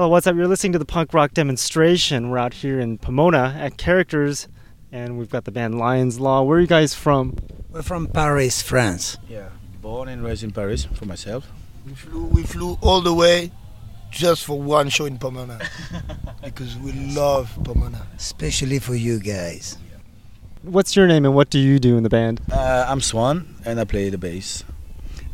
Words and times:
Hello, 0.00 0.08
what's 0.08 0.26
up? 0.26 0.34
You're 0.34 0.48
listening 0.48 0.72
to 0.72 0.78
the 0.78 0.86
punk 0.86 1.12
rock 1.12 1.34
demonstration. 1.34 2.30
We're 2.30 2.38
out 2.38 2.54
here 2.54 2.80
in 2.80 2.96
Pomona 2.96 3.54
at 3.58 3.76
Characters, 3.76 4.48
and 4.90 5.18
we've 5.18 5.28
got 5.28 5.44
the 5.44 5.50
band 5.50 5.76
Lions 5.76 6.18
Law. 6.18 6.40
Where 6.40 6.56
are 6.56 6.60
you 6.62 6.66
guys 6.66 6.94
from? 6.94 7.36
We're 7.68 7.82
from 7.82 8.06
Paris, 8.06 8.62
France. 8.62 9.18
Yeah, 9.28 9.50
born 9.82 10.08
and 10.08 10.24
raised 10.24 10.42
in 10.42 10.52
Paris 10.52 10.86
for 10.86 11.04
myself. 11.04 11.46
We 11.86 11.92
flew, 11.92 12.24
we 12.24 12.42
flew 12.44 12.78
all 12.80 13.02
the 13.02 13.12
way 13.12 13.52
just 14.10 14.46
for 14.46 14.58
one 14.58 14.88
show 14.88 15.04
in 15.04 15.18
Pomona 15.18 15.58
because 16.42 16.78
we 16.78 16.92
love 16.92 17.54
Pomona. 17.62 18.06
Especially 18.16 18.78
for 18.78 18.94
you 18.94 19.18
guys. 19.18 19.76
What's 20.62 20.96
your 20.96 21.08
name 21.08 21.26
and 21.26 21.34
what 21.34 21.50
do 21.50 21.58
you 21.58 21.78
do 21.78 21.98
in 21.98 22.04
the 22.04 22.08
band? 22.08 22.40
Uh, 22.50 22.86
I'm 22.88 23.02
Swan 23.02 23.54
and 23.66 23.78
I 23.78 23.84
play 23.84 24.08
the 24.08 24.16
bass. 24.16 24.64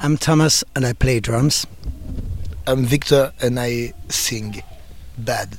I'm 0.01 0.17
Thomas 0.17 0.65
and 0.75 0.85
I 0.85 0.93
play 0.93 1.21
drums. 1.21 1.69
I'm 2.67 2.85
Victor 2.85 3.33
and 3.41 3.59
I 3.61 3.93
sing 4.09 4.63
bad. 5.19 5.57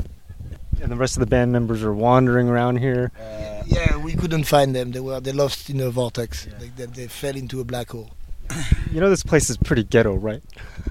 And 0.81 0.91
the 0.91 0.95
rest 0.95 1.15
of 1.15 1.21
the 1.21 1.25
band 1.25 1.51
members 1.51 1.83
are 1.83 1.93
wandering 1.93 2.49
around 2.49 2.77
here. 2.77 3.11
Uh, 3.19 3.63
Yeah, 3.65 3.97
we 3.97 4.13
couldn't 4.15 4.43
find 4.45 4.75
them. 4.75 4.91
They 4.91 4.99
were 4.99 5.19
they 5.19 5.31
lost 5.33 5.69
in 5.69 5.79
a 5.81 5.89
vortex. 5.89 6.47
Like 6.59 6.75
they, 6.75 6.85
they 6.85 7.07
fell 7.07 7.35
into 7.35 7.59
a 7.61 7.63
black 7.63 7.89
hole. 7.91 8.11
You 8.91 9.01
know, 9.01 9.09
this 9.09 9.23
place 9.23 9.49
is 9.49 9.57
pretty 9.57 9.83
ghetto, 9.83 10.15
right? 10.15 10.41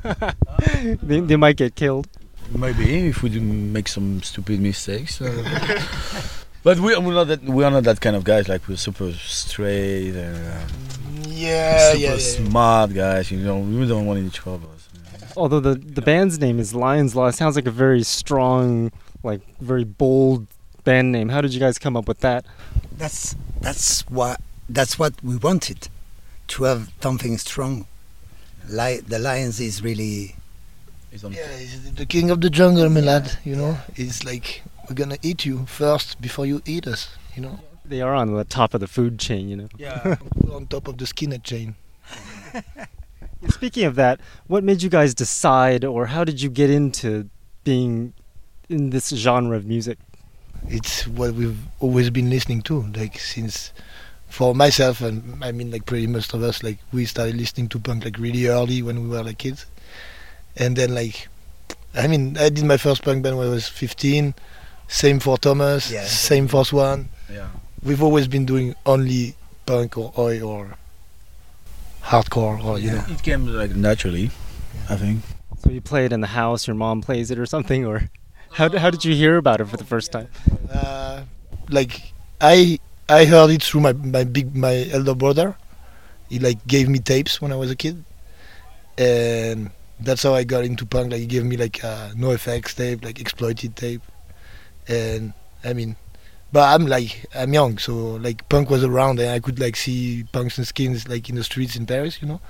they, 1.03 1.21
they 1.21 1.37
might 1.37 1.57
get 1.57 1.75
killed. 1.75 2.07
maybe 2.55 3.09
if 3.09 3.23
we 3.23 3.29
do 3.31 3.41
make 3.41 3.89
some 3.89 4.23
stupid 4.23 4.61
mistakes. 4.61 5.21
uh, 5.21 5.83
but 6.63 6.79
we, 6.79 6.97
we're 6.99 7.15
not 7.15 7.29
that 7.29 7.43
we 7.43 7.65
are 7.65 7.71
not 7.71 7.85
that 7.85 8.01
kind 8.01 8.17
of 8.17 8.25
guys. 8.25 8.49
Like 8.49 8.67
we're 8.69 8.77
super 8.77 9.13
straight 9.13 10.15
and 10.15 10.37
uh, 10.37 10.61
Yeah, 11.29 11.93
super 11.93 11.99
yeah, 12.05 12.11
yeah. 12.13 12.19
smart 12.19 12.93
guys. 12.95 13.31
You 13.31 13.39
know, 13.39 13.59
we 13.61 13.87
don't 13.89 14.07
want 14.07 14.19
any 14.21 14.31
trouble. 14.31 14.71
Although 15.37 15.61
the, 15.61 15.75
the 15.75 16.03
band's 16.03 16.39
name 16.39 16.59
is 16.59 16.75
Lions 16.75 17.15
Law, 17.15 17.27
it 17.27 17.35
sounds 17.35 17.57
like 17.57 17.67
a 17.67 17.71
very 17.71 18.03
strong, 18.03 18.91
like 19.23 19.41
very 19.61 19.85
bold 19.85 20.47
band 20.85 21.13
name. 21.13 21.29
How 21.29 21.41
did 21.41 21.53
you 21.53 21.61
guys 21.61 21.79
come 21.79 21.97
up 21.97 22.09
with 22.09 22.21
that? 22.21 22.45
That's 22.97 23.37
that's 23.61 24.01
what 24.09 24.41
that's 24.69 24.99
what 24.99 25.13
we 25.23 25.37
wanted. 25.37 25.89
To 26.49 26.65
have 26.65 26.93
something 27.03 27.39
strong. 27.39 27.87
Like 28.69 29.07
the 29.07 29.19
Lions 29.19 29.61
is 29.61 29.83
really 29.83 30.37
Yeah, 31.13 31.57
he's 31.59 31.93
the 31.93 32.07
king 32.07 32.31
of 32.31 32.41
the 32.41 32.49
jungle, 32.51 32.89
my 32.89 33.01
lad. 33.01 33.39
You 33.45 33.57
know, 33.57 33.79
it's 33.97 34.25
like 34.25 34.63
we're 34.89 34.95
gonna 34.95 35.19
eat 35.23 35.45
you 35.45 35.67
first 35.67 36.21
before 36.21 36.47
you 36.47 36.63
eat 36.65 36.87
us. 36.87 37.17
You 37.35 37.43
know, 37.43 37.61
They 37.85 38.01
are 38.01 38.15
on 38.15 38.33
the 38.33 38.45
top 38.45 38.75
of 38.75 38.81
the 38.81 38.87
food 38.87 39.19
chain, 39.19 39.49
you 39.49 39.57
know. 39.57 39.69
yeah. 39.77 40.17
On 40.53 40.67
top 40.67 40.89
of 40.89 40.97
the 40.99 41.05
skinhead 41.05 41.43
chain. 41.43 41.75
Speaking 43.51 43.85
of 43.85 43.95
that, 43.97 44.21
what 44.47 44.65
made 44.65 44.83
you 44.83 44.89
guys 44.91 45.15
decide, 45.15 45.85
or 45.85 46.07
how 46.07 46.25
did 46.25 46.41
you 46.43 46.49
get 46.51 46.71
into 46.71 47.29
being 47.65 48.13
in 48.69 48.91
this 48.91 49.09
genre 49.11 49.57
of 49.57 49.67
music? 49.67 49.99
It's 50.69 51.07
what 51.07 51.35
we've 51.35 51.59
always 51.81 52.11
been 52.11 52.31
listening 52.31 52.63
to, 52.63 52.83
like 52.97 53.19
since. 53.19 53.73
For 54.29 54.57
myself, 54.57 55.03
and 55.03 55.43
I 55.43 55.53
mean, 55.53 55.71
like 55.71 55.87
pretty 55.87 56.09
most 56.09 56.35
of 56.35 56.43
us, 56.43 56.65
like 56.65 56.79
we 56.93 57.05
started 57.05 57.37
listening 57.37 57.69
to 57.69 57.79
punk 57.79 58.05
like 58.05 58.19
really 58.19 58.49
early 58.49 58.83
when 58.83 59.01
we 59.05 59.09
were 59.09 59.23
like 59.23 59.39
kids, 59.39 59.67
and 60.57 60.75
then 60.77 60.95
like, 60.97 61.29
I 61.95 62.09
mean, 62.09 62.37
I 62.37 62.49
did 62.49 62.65
my 62.65 62.77
first 62.77 63.05
punk 63.05 63.23
band 63.23 63.39
when 63.39 63.47
I 63.47 63.51
was 63.51 63.69
15. 63.69 64.35
Same 64.89 65.21
for 65.21 65.39
Thomas. 65.39 65.93
Yeah. 65.93 66.05
Same 66.05 66.49
for 66.49 66.65
Swan. 66.65 67.09
yeah. 67.33 67.49
We've 67.85 68.03
always 68.03 68.27
been 68.27 68.45
doing 68.45 68.75
only 68.85 69.37
punk 69.65 69.97
or 69.97 70.13
oi 70.19 70.43
or 70.43 70.75
hardcore 72.11 72.63
or 72.65 72.79
you 72.79 72.87
Yeah. 72.91 72.95
know. 72.97 73.05
It 73.15 73.23
came 73.23 73.47
like 73.47 73.75
naturally, 73.75 74.31
I 74.89 74.97
think. 74.97 75.23
So 75.59 75.71
you 75.71 75.81
play 75.81 76.05
it 76.05 76.13
in 76.13 76.21
the 76.21 76.29
house, 76.43 76.67
your 76.67 76.77
mom 76.77 77.01
plays 77.03 77.31
it 77.31 77.39
or 77.39 77.47
something, 77.47 77.85
or 77.85 78.09
how, 78.53 78.69
how 78.79 78.91
did 78.91 79.05
you 79.05 79.15
hear 79.15 79.37
about 79.37 79.61
it 79.61 79.67
for 79.67 79.77
the 79.77 79.85
first 79.85 80.13
time? 80.13 80.29
Uh, 80.71 81.23
like 81.69 82.13
I 82.41 82.79
I 83.09 83.25
heard 83.25 83.51
it 83.51 83.63
through 83.63 83.81
my 83.83 83.93
my 83.93 84.25
big 84.25 84.55
my 84.55 84.87
elder 84.93 85.15
brother. 85.15 85.57
He 86.29 86.39
like 86.39 86.59
gave 86.67 86.89
me 86.89 86.99
tapes 86.99 87.41
when 87.41 87.53
I 87.53 87.57
was 87.57 87.71
a 87.71 87.77
kid, 87.77 88.05
and 88.99 89.71
that's 90.01 90.23
how 90.23 90.35
I 90.35 90.45
got 90.45 90.65
into 90.65 90.85
punk. 90.87 91.13
Like 91.13 91.21
he 91.21 91.27
gave 91.27 91.45
me 91.45 91.57
like 91.57 91.83
a 91.83 92.13
NOFX 92.17 92.75
tape, 92.75 93.05
like 93.05 93.21
exploited 93.21 93.77
tape, 93.77 94.03
and 94.89 95.33
I 95.65 95.73
mean, 95.73 95.97
but 96.57 96.73
I'm 96.73 96.87
like 96.87 97.27
I'm 97.35 97.53
young, 97.53 97.77
so 97.77 97.93
like 98.27 98.49
punk 98.49 98.71
was 98.71 98.83
around 98.83 99.21
and 99.21 99.29
I 99.29 99.41
could 99.41 99.59
like 99.61 99.77
see 99.77 100.25
punks 100.33 100.57
and 100.57 100.67
skins 100.67 101.07
like 101.07 101.29
in 101.29 101.35
the 101.35 101.45
streets 101.45 101.77
in 101.77 101.85
Paris, 101.85 102.23
you 102.23 102.27
know. 102.27 102.41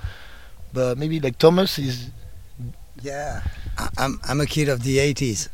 But 0.71 0.97
maybe 0.97 1.19
like 1.19 1.37
Thomas 1.37 1.77
is 1.77 2.09
Yeah, 3.01 3.43
I, 3.77 3.89
I'm 3.97 4.21
I'm 4.23 4.39
a 4.39 4.45
kid 4.45 4.69
of 4.69 4.83
the 4.83 4.99
'80s, 4.99 5.49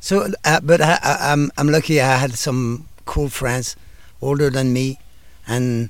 so 0.00 0.26
uh, 0.44 0.58
but 0.64 0.80
I, 0.80 0.98
I, 1.00 1.14
I'm 1.30 1.52
I'm 1.56 1.68
lucky. 1.68 2.00
I 2.00 2.16
had 2.16 2.32
some 2.34 2.88
cool 3.06 3.28
friends 3.28 3.76
older 4.20 4.50
than 4.50 4.72
me, 4.72 4.98
and 5.46 5.88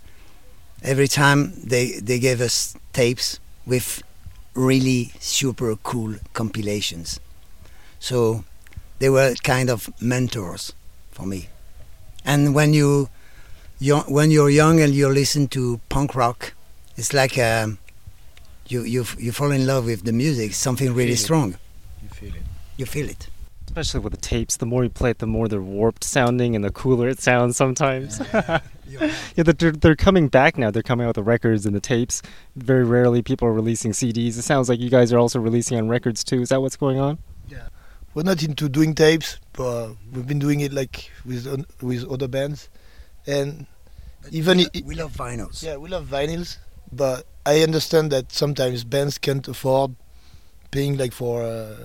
every 0.82 1.08
time 1.08 1.40
they 1.64 1.92
they 2.08 2.18
gave 2.18 2.42
us 2.42 2.76
tapes 2.92 3.40
with 3.64 4.02
really 4.52 5.12
super 5.18 5.76
cool 5.76 6.16
compilations. 6.34 7.20
So 8.00 8.44
they 8.98 9.08
were 9.08 9.32
kind 9.42 9.70
of 9.70 9.88
mentors 9.98 10.74
for 11.10 11.24
me. 11.24 11.48
And 12.24 12.54
when 12.54 12.72
you, 12.74 13.08
you 13.78 13.98
when 14.08 14.30
you're 14.30 14.50
young 14.50 14.80
and 14.80 14.94
you 14.94 15.08
listen 15.08 15.48
to 15.48 15.80
punk 15.88 16.14
rock, 16.14 16.54
it's 16.96 17.12
like 17.12 17.38
um, 17.38 17.78
you 18.68 18.82
you 18.82 19.04
you 19.18 19.32
fall 19.32 19.50
in 19.50 19.66
love 19.66 19.86
with 19.86 20.04
the 20.04 20.12
music, 20.12 20.54
something 20.54 20.88
really 20.94 21.08
Feel 21.08 21.14
it. 21.14 21.18
strong. 21.18 21.54
You 22.02 22.08
feel 22.08 22.34
it. 22.34 22.42
You 22.76 22.86
feel 22.86 23.08
it. 23.08 23.28
Especially 23.66 24.00
with 24.00 24.12
the 24.12 24.18
tapes, 24.20 24.58
the 24.58 24.66
more 24.66 24.84
you 24.84 24.90
play 24.90 25.10
it, 25.10 25.18
the 25.18 25.26
more 25.26 25.48
they're 25.48 25.62
warped 25.62 26.04
sounding 26.04 26.54
and 26.54 26.62
the 26.62 26.70
cooler 26.70 27.08
it 27.08 27.20
sounds 27.20 27.56
sometimes. 27.56 28.20
Yeah, 28.30 28.60
but 29.44 29.58
they're, 29.58 29.72
they're 29.72 29.96
coming 29.96 30.28
back 30.28 30.58
now. 30.58 30.70
They're 30.70 30.82
coming 30.82 31.04
out 31.06 31.10
with 31.10 31.16
the 31.16 31.22
records 31.22 31.64
and 31.64 31.74
the 31.74 31.80
tapes. 31.80 32.20
Very 32.54 32.84
rarely 32.84 33.22
people 33.22 33.48
are 33.48 33.52
releasing 33.52 33.92
CDs. 33.92 34.36
It 34.36 34.42
sounds 34.42 34.68
like 34.68 34.78
you 34.78 34.90
guys 34.90 35.10
are 35.10 35.18
also 35.18 35.40
releasing 35.40 35.78
on 35.78 35.88
records 35.88 36.22
too. 36.22 36.42
Is 36.42 36.50
that 36.50 36.60
what's 36.60 36.76
going 36.76 36.98
on? 36.98 37.18
We're 38.14 38.22
not 38.22 38.42
into 38.42 38.68
doing 38.68 38.94
tapes, 38.94 39.38
but 39.52 39.94
we've 40.12 40.26
been 40.26 40.38
doing 40.38 40.60
it 40.60 40.72
like 40.72 41.10
with 41.24 41.46
on- 41.46 41.66
with 41.80 42.04
other 42.10 42.28
bands, 42.28 42.68
and 43.26 43.66
Even 44.30 44.58
we, 44.58 44.64
i- 44.66 44.70
i- 44.76 44.82
we 44.84 44.94
love 44.94 45.12
vinyls. 45.12 45.62
yeah, 45.62 45.76
we 45.76 45.88
love 45.88 46.06
vinyls. 46.06 46.58
But 46.92 47.26
I 47.46 47.62
understand 47.62 48.12
that 48.12 48.32
sometimes 48.32 48.84
bands 48.84 49.18
can't 49.18 49.46
afford 49.48 49.94
paying 50.70 50.96
like 50.98 51.12
for 51.12 51.42
a 51.42 51.76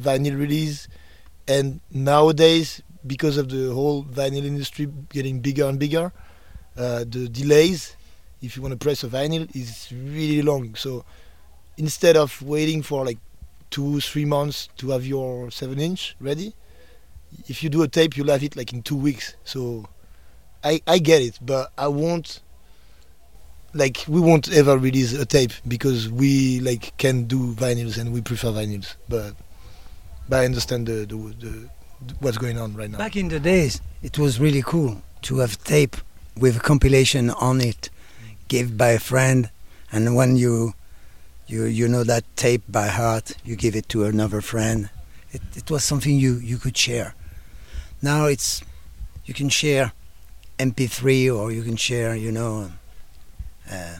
vinyl 0.00 0.38
release, 0.38 0.88
and 1.46 1.80
nowadays 1.90 2.82
because 3.06 3.36
of 3.36 3.48
the 3.50 3.72
whole 3.72 4.02
vinyl 4.04 4.44
industry 4.44 4.88
getting 5.10 5.40
bigger 5.40 5.66
and 5.68 5.78
bigger, 5.78 6.10
uh, 6.76 7.00
the 7.08 7.28
delays 7.28 7.94
if 8.42 8.56
you 8.56 8.62
want 8.62 8.72
to 8.72 8.76
press 8.78 9.02
a 9.04 9.08
vinyl 9.08 9.48
is 9.56 9.88
really 9.92 10.42
long. 10.42 10.74
So 10.74 11.04
instead 11.78 12.16
of 12.16 12.40
waiting 12.42 12.82
for 12.82 13.04
like 13.04 13.18
two 13.70 14.00
three 14.00 14.24
months 14.24 14.68
to 14.78 14.90
have 14.90 15.06
your 15.06 15.50
seven 15.50 15.78
inch 15.78 16.16
ready, 16.20 16.54
if 17.48 17.62
you 17.62 17.68
do 17.70 17.82
a 17.82 17.88
tape, 17.88 18.16
you'll 18.16 18.30
have 18.30 18.42
it 18.42 18.56
like 18.56 18.72
in 18.72 18.82
two 18.82 18.96
weeks. 18.96 19.34
So 19.44 19.88
I 20.64 20.80
I 20.86 20.98
get 20.98 21.22
it, 21.22 21.38
but 21.42 21.72
I 21.76 21.88
won't 21.88 22.40
like 23.74 24.04
we 24.08 24.20
won't 24.20 24.50
ever 24.52 24.78
release 24.78 25.12
a 25.12 25.26
tape 25.26 25.52
because 25.68 26.10
we 26.10 26.60
like 26.60 26.96
can 26.96 27.24
do 27.24 27.54
vinyls 27.54 27.98
and 27.98 28.12
we 28.12 28.20
prefer 28.20 28.48
vinyls. 28.48 28.96
But 29.08 29.34
but 30.28 30.40
I 30.40 30.44
understand 30.44 30.86
the 30.86 31.06
the, 31.06 31.16
the, 31.38 31.70
what's 32.20 32.38
going 32.38 32.58
on 32.58 32.74
right 32.74 32.90
now. 32.90 32.98
Back 32.98 33.16
in 33.16 33.28
the 33.28 33.40
days, 33.40 33.80
it 34.02 34.18
was 34.18 34.40
really 34.40 34.62
cool 34.62 35.02
to 35.22 35.38
have 35.38 35.62
tape 35.64 35.96
with 36.36 36.56
a 36.56 36.60
compilation 36.60 37.30
on 37.30 37.60
it, 37.60 37.90
gave 38.48 38.76
by 38.76 38.88
a 38.88 38.98
friend, 38.98 39.50
and 39.92 40.14
when 40.16 40.36
you 40.36 40.74
you 41.46 41.64
you 41.64 41.88
know 41.88 42.04
that 42.04 42.24
tape 42.36 42.62
by 42.68 42.88
heart, 42.88 43.36
you 43.44 43.56
give 43.56 43.76
it 43.76 43.88
to 43.90 44.04
another 44.04 44.40
friend. 44.40 44.90
It 45.32 45.42
it 45.54 45.70
was 45.70 45.84
something 45.84 46.16
you 46.16 46.36
you 46.36 46.58
could 46.58 46.76
share. 46.76 47.14
Now 48.02 48.26
it's 48.26 48.62
you 49.24 49.34
can 49.34 49.48
share 49.48 49.92
MP3 50.58 51.30
or 51.30 51.52
you 51.52 51.62
can 51.62 51.76
share, 51.76 52.14
you 52.14 52.32
know, 52.32 52.70
uh, 53.70 53.96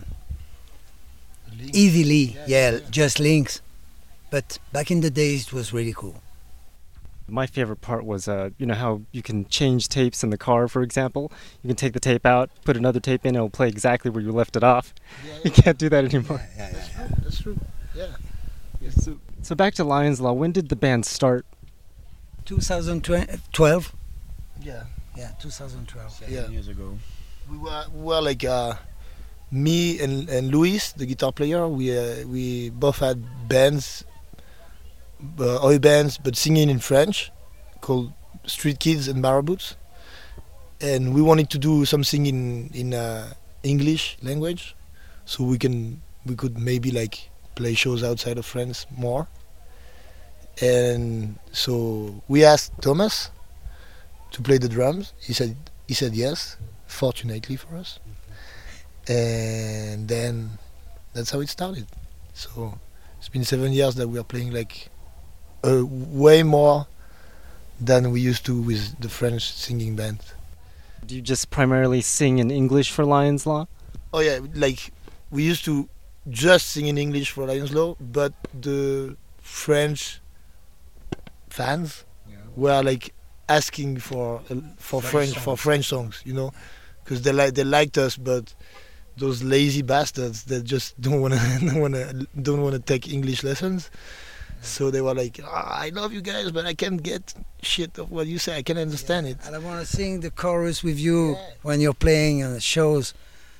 easily. 1.72 2.36
Yeah, 2.46 2.78
just 2.90 3.20
links. 3.20 3.60
But 4.30 4.58
back 4.72 4.90
in 4.90 5.00
the 5.00 5.10
days, 5.10 5.48
it 5.48 5.52
was 5.52 5.72
really 5.72 5.92
cool. 5.92 6.22
My 7.28 7.46
favorite 7.46 7.80
part 7.80 8.04
was, 8.04 8.28
uh, 8.28 8.50
you 8.56 8.66
know, 8.66 8.74
how 8.74 9.02
you 9.10 9.20
can 9.22 9.46
change 9.48 9.88
tapes 9.88 10.22
in 10.22 10.30
the 10.30 10.38
car, 10.38 10.68
for 10.68 10.82
example. 10.82 11.32
You 11.62 11.68
can 11.68 11.76
take 11.76 11.92
the 11.92 12.00
tape 12.00 12.24
out, 12.24 12.50
put 12.64 12.76
another 12.76 13.00
tape 13.00 13.24
in, 13.24 13.30
and 13.30 13.36
it'll 13.36 13.50
play 13.50 13.68
exactly 13.68 14.10
where 14.10 14.22
you 14.22 14.30
left 14.30 14.54
it 14.56 14.62
off. 14.62 14.94
You 15.44 15.50
can't 15.50 15.76
do 15.76 15.88
that 15.88 16.04
anymore. 16.04 16.40
Yeah, 16.56 16.70
yeah, 16.72 17.08
That's 17.22 17.40
true. 17.40 17.58
Yeah. 17.94 18.06
So, 18.90 19.18
so 19.42 19.54
back 19.56 19.74
to 19.74 19.84
Lions 19.84 20.20
Law. 20.20 20.32
When 20.32 20.52
did 20.52 20.68
the 20.68 20.76
band 20.76 21.04
start? 21.04 21.44
2012. 22.44 23.94
Yeah. 24.62 24.84
Yeah, 25.16 25.30
2012. 25.40 26.10
Seven 26.12 26.34
Yeah. 26.34 26.48
years 26.48 26.68
ago. 26.68 26.96
we 27.50 27.58
were, 27.58 27.84
we 27.94 28.02
were 28.02 28.20
like 28.20 28.44
uh, 28.44 28.74
me 29.50 29.98
and 30.00 30.28
and 30.28 30.48
Luis, 30.50 30.92
the 30.92 31.06
guitar 31.06 31.32
player. 31.32 31.66
We 31.68 31.96
uh, 31.96 32.26
we 32.26 32.70
both 32.70 32.98
had 32.98 33.22
bands 33.48 34.04
uh, 35.38 35.64
oi 35.64 35.78
bands, 35.78 36.18
but 36.18 36.36
singing 36.36 36.68
in 36.68 36.78
French, 36.78 37.30
called 37.80 38.12
Street 38.46 38.78
Kids 38.78 39.08
and 39.08 39.22
Marabouts. 39.22 39.76
And 40.80 41.14
we 41.14 41.22
wanted 41.22 41.48
to 41.50 41.58
do 41.58 41.84
something 41.84 42.26
in 42.26 42.70
in 42.74 42.94
uh, 42.94 43.32
English 43.62 44.18
language, 44.22 44.76
so 45.24 45.44
we 45.44 45.58
can 45.58 46.02
we 46.26 46.34
could 46.34 46.58
maybe 46.58 46.90
like 46.90 47.30
play 47.54 47.74
shows 47.74 48.04
outside 48.04 48.38
of 48.38 48.44
France 48.44 48.86
more. 48.96 49.26
And 50.60 51.38
so 51.52 52.22
we 52.28 52.44
asked 52.44 52.72
Thomas 52.80 53.30
to 54.32 54.42
play 54.42 54.58
the 54.58 54.68
drums. 54.68 55.12
He 55.20 55.32
said 55.32 55.56
he 55.88 55.94
said 55.94 56.14
yes, 56.14 56.56
fortunately 56.86 57.56
for 57.56 57.76
us. 57.76 57.98
And 59.08 60.08
then 60.08 60.58
that's 61.14 61.30
how 61.30 61.40
it 61.40 61.48
started. 61.48 61.86
So 62.34 62.78
it's 63.18 63.28
been 63.28 63.44
seven 63.44 63.72
years 63.72 63.94
that 63.94 64.08
we 64.08 64.18
are 64.18 64.24
playing 64.24 64.52
like 64.52 64.88
uh, 65.64 65.84
way 65.84 66.42
more 66.42 66.86
than 67.80 68.10
we 68.10 68.20
used 68.20 68.44
to 68.46 68.60
with 68.60 68.98
the 69.00 69.08
French 69.08 69.52
singing 69.52 69.96
band. 69.96 70.20
Do 71.06 71.14
you 71.14 71.22
just 71.22 71.50
primarily 71.50 72.00
sing 72.00 72.38
in 72.38 72.50
English 72.50 72.90
for 72.90 73.04
Lions 73.04 73.46
Law? 73.46 73.68
Oh 74.12 74.20
yeah, 74.20 74.40
like 74.54 74.92
we 75.30 75.42
used 75.42 75.64
to 75.66 75.88
just 76.28 76.68
sing 76.68 76.86
in 76.86 76.98
English 76.98 77.30
for 77.30 77.46
Lions 77.46 77.72
Law, 77.72 77.96
but 78.00 78.32
the 78.58 79.16
French 79.40 80.20
fans 81.50 82.04
were 82.56 82.82
like 82.82 83.14
asking 83.48 83.98
for 83.98 84.40
uh, 84.50 84.56
for 84.78 85.00
French, 85.00 85.32
French 85.32 85.44
for. 85.44 85.56
French 85.56 85.86
songs, 85.86 86.22
you 86.24 86.32
know, 86.32 86.52
because 87.04 87.22
they 87.22 87.32
like 87.32 87.54
they 87.54 87.64
liked 87.64 87.98
us, 87.98 88.16
but 88.16 88.54
those 89.16 89.42
lazy 89.42 89.82
bastards 89.82 90.44
that 90.44 90.64
just 90.64 91.00
don't 91.00 91.20
wanna 91.20 91.40
don't 91.60 91.80
wanna 91.80 92.12
don't 92.40 92.62
wanna 92.62 92.78
take 92.78 93.08
English 93.12 93.44
lessons. 93.44 93.90
So 94.62 94.90
they 94.90 95.00
were 95.00 95.14
like, 95.14 95.38
"Ah, 95.44 95.80
"I 95.84 95.90
love 95.90 96.12
you 96.12 96.20
guys, 96.20 96.50
but 96.50 96.66
I 96.66 96.74
can't 96.74 97.02
get 97.02 97.34
shit 97.62 97.98
of 97.98 98.10
what 98.10 98.26
you 98.26 98.38
say. 98.38 98.56
I 98.56 98.62
can't 98.62 98.78
understand 98.78 99.26
it." 99.26 99.38
And 99.46 99.54
I 99.54 99.58
want 99.58 99.80
to 99.80 99.86
sing 99.86 100.20
the 100.20 100.30
chorus 100.30 100.82
with 100.82 100.98
you 100.98 101.32
Yeah. 101.32 101.50
when 101.62 101.80
you're 101.80 101.94
playing 102.06 102.42
on 102.42 102.52
the 102.54 102.60
shows. 102.60 103.14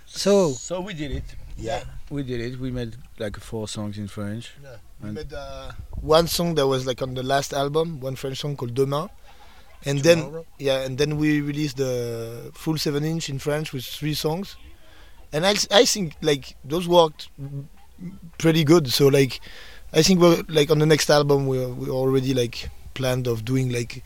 So, 0.07 0.53
So 0.53 0.81
we 0.81 0.95
did 0.95 1.11
it. 1.13 1.25
Yeah. 1.57 1.85
We 2.11 2.23
did 2.23 2.41
it. 2.41 2.59
We 2.61 2.71
made 2.71 2.97
like 3.19 3.39
four 3.41 3.67
songs 3.69 3.99
in 3.99 4.09
French. 4.09 4.53
We 5.01 5.09
And- 5.09 5.15
made 5.17 5.33
uh, 5.33 5.73
one 6.01 6.27
song 6.29 6.55
that 6.57 6.67
was 6.67 6.87
like 6.87 7.03
on 7.03 7.15
the 7.15 7.23
last 7.23 7.53
album, 7.53 8.01
one 8.01 8.17
French 8.17 8.39
song 8.39 8.57
called 8.57 8.75
Demain, 8.75 9.09
and 9.85 10.01
then 10.03 10.45
yeah, 10.59 10.79
and 10.87 10.97
then 10.99 11.17
we 11.19 11.41
released 11.41 11.77
the 11.77 12.51
full 12.55 12.79
seven 12.79 13.05
inch 13.05 13.29
in 13.29 13.39
French 13.39 13.73
with 13.73 13.85
three 13.85 14.15
songs, 14.15 14.57
and 15.33 15.47
I 15.47 15.55
I 15.71 15.85
think 15.85 16.15
like 16.23 16.57
those 16.65 16.87
worked 16.89 17.29
pretty 18.39 18.65
good. 18.65 18.93
So 18.93 19.09
like, 19.09 19.41
I 19.93 20.03
think 20.03 20.21
we're 20.21 20.43
like 20.49 20.71
on 20.71 20.79
the 20.79 20.87
next 20.87 21.11
album 21.11 21.47
we 21.47 21.65
we 21.65 21.89
already 21.89 22.35
like 22.35 22.69
planned 22.95 23.27
of 23.27 23.45
doing 23.45 23.71
like 23.71 24.03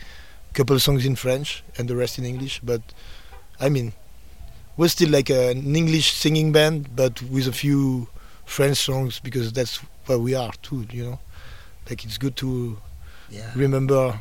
a 0.50 0.54
couple 0.54 0.78
songs 0.78 1.06
in 1.06 1.16
French 1.16 1.62
and 1.78 1.88
the 1.88 1.96
rest 1.96 2.18
in 2.18 2.24
English. 2.24 2.60
But 2.62 2.82
I 3.60 3.68
mean, 3.68 3.92
we're 4.76 4.88
still 4.88 5.10
like 5.10 5.30
an 5.30 5.74
English 5.76 6.12
singing 6.12 6.52
band, 6.52 6.94
but 6.94 7.22
with 7.22 7.46
a 7.46 7.52
few 7.52 8.08
French 8.44 8.78
songs 8.78 9.20
because 9.20 9.52
that's 9.52 9.76
where 10.06 10.18
we 10.18 10.34
are 10.34 10.52
too. 10.62 10.86
You 10.90 11.04
know, 11.04 11.18
like 11.88 12.04
it's 12.04 12.18
good 12.18 12.36
to 12.36 12.78
yeah. 13.30 13.50
remember. 13.54 14.20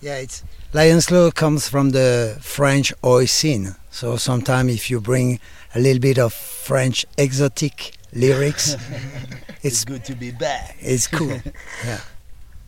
Yeah, 0.00 0.16
it's 0.16 0.42
Lions 0.72 1.10
Law 1.10 1.30
comes 1.30 1.68
from 1.68 1.90
the 1.90 2.38
French 2.40 2.92
oi 3.04 3.26
scene. 3.26 3.74
So 3.90 4.16
sometimes 4.16 4.72
if 4.72 4.90
you 4.90 5.00
bring 5.00 5.40
a 5.74 5.80
little 5.80 6.00
bit 6.00 6.18
of 6.18 6.32
French 6.32 7.04
exotic 7.18 7.98
lyrics, 8.14 8.76
it's 9.62 9.84
good 9.84 10.04
to 10.06 10.14
be 10.14 10.30
back. 10.30 10.76
it's 10.80 11.06
cool. 11.06 11.40
Yeah. 11.84 12.00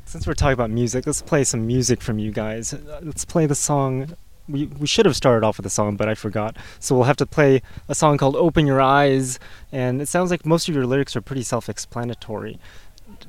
Since 0.05 0.27
we're 0.27 0.35
talking 0.35 0.53
about 0.53 0.71
music, 0.71 1.07
let's 1.07 1.23
play 1.23 1.43
some 1.43 1.67
music 1.67 2.03
from 2.03 2.19
you 2.19 2.33
guys. 2.33 2.75
Uh, 2.75 3.01
Let's 3.03 3.25
play 3.25 3.47
the 3.47 3.55
song. 3.55 4.15
We, 4.47 4.67
we 4.67 4.87
should 4.87 5.07
have 5.07 5.17
started 5.17 5.47
off 5.47 5.57
with 5.57 5.65
a 5.65 5.71
song, 5.71 5.97
but 5.97 6.07
I 6.07 6.15
forgot. 6.15 6.57
So 6.81 6.95
we'll 6.95 7.05
have 7.05 7.17
to 7.17 7.25
play 7.25 7.63
a 7.89 7.95
song 7.95 8.19
called 8.19 8.37
Open 8.37 8.67
Your 8.67 8.79
Eyes. 8.83 9.39
And 9.71 10.03
it 10.03 10.09
sounds 10.09 10.31
like 10.31 10.45
most 10.45 10.69
of 10.69 10.75
your 10.75 10.85
lyrics 10.85 11.17
are 11.17 11.23
pretty 11.23 11.43
self 11.43 11.67
explanatory. 11.71 12.59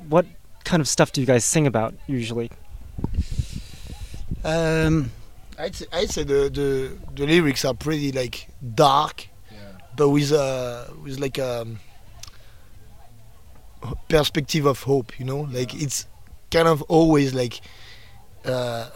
What 0.08 0.26
kind 0.64 0.82
of 0.82 0.88
stuff 0.88 1.10
do 1.10 1.22
you 1.22 1.26
guys 1.26 1.44
sing 1.46 1.66
about 1.66 1.94
usually? 2.06 2.50
Um, 4.44 5.10
I'd 5.58 5.74
say, 5.74 5.86
I'd 5.92 6.10
say 6.10 6.24
the, 6.24 6.50
the 6.50 6.98
the 7.14 7.26
lyrics 7.26 7.64
are 7.64 7.74
pretty 7.74 8.12
like 8.12 8.48
dark, 8.74 9.28
yeah. 9.50 9.58
but 9.96 10.10
with 10.10 10.32
uh 10.32 10.86
with 11.02 11.18
like 11.18 11.38
a 11.38 11.66
perspective 14.08 14.66
of 14.66 14.82
hope. 14.82 15.18
You 15.18 15.24
know, 15.26 15.40
like 15.50 15.74
it's 15.74 16.06
kind 16.50 16.68
of 16.68 16.82
always 16.82 17.34
like 17.34 17.60
uh, 18.44 18.88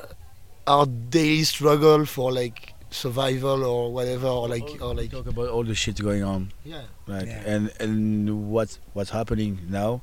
our 0.67 0.87
daily 0.87 1.45
struggle 1.45 2.05
for 2.07 2.33
like 2.33 2.75
survival 2.91 3.65
or 3.65 3.93
whatever, 3.93 4.27
or 4.29 4.49
like 4.49 4.69
or 4.81 4.95
like 4.95 5.11
talk 5.11 5.27
about 5.27 5.49
all 5.49 5.65
the 5.65 5.75
shit 5.75 6.01
going 6.03 6.23
on, 6.23 6.53
yeah. 6.65 6.83
right 7.07 7.27
Yeah. 7.27 7.43
and 7.47 7.73
and 7.81 8.51
what's 8.51 8.79
what's 8.95 9.11
happening 9.11 9.61
now. 9.69 10.03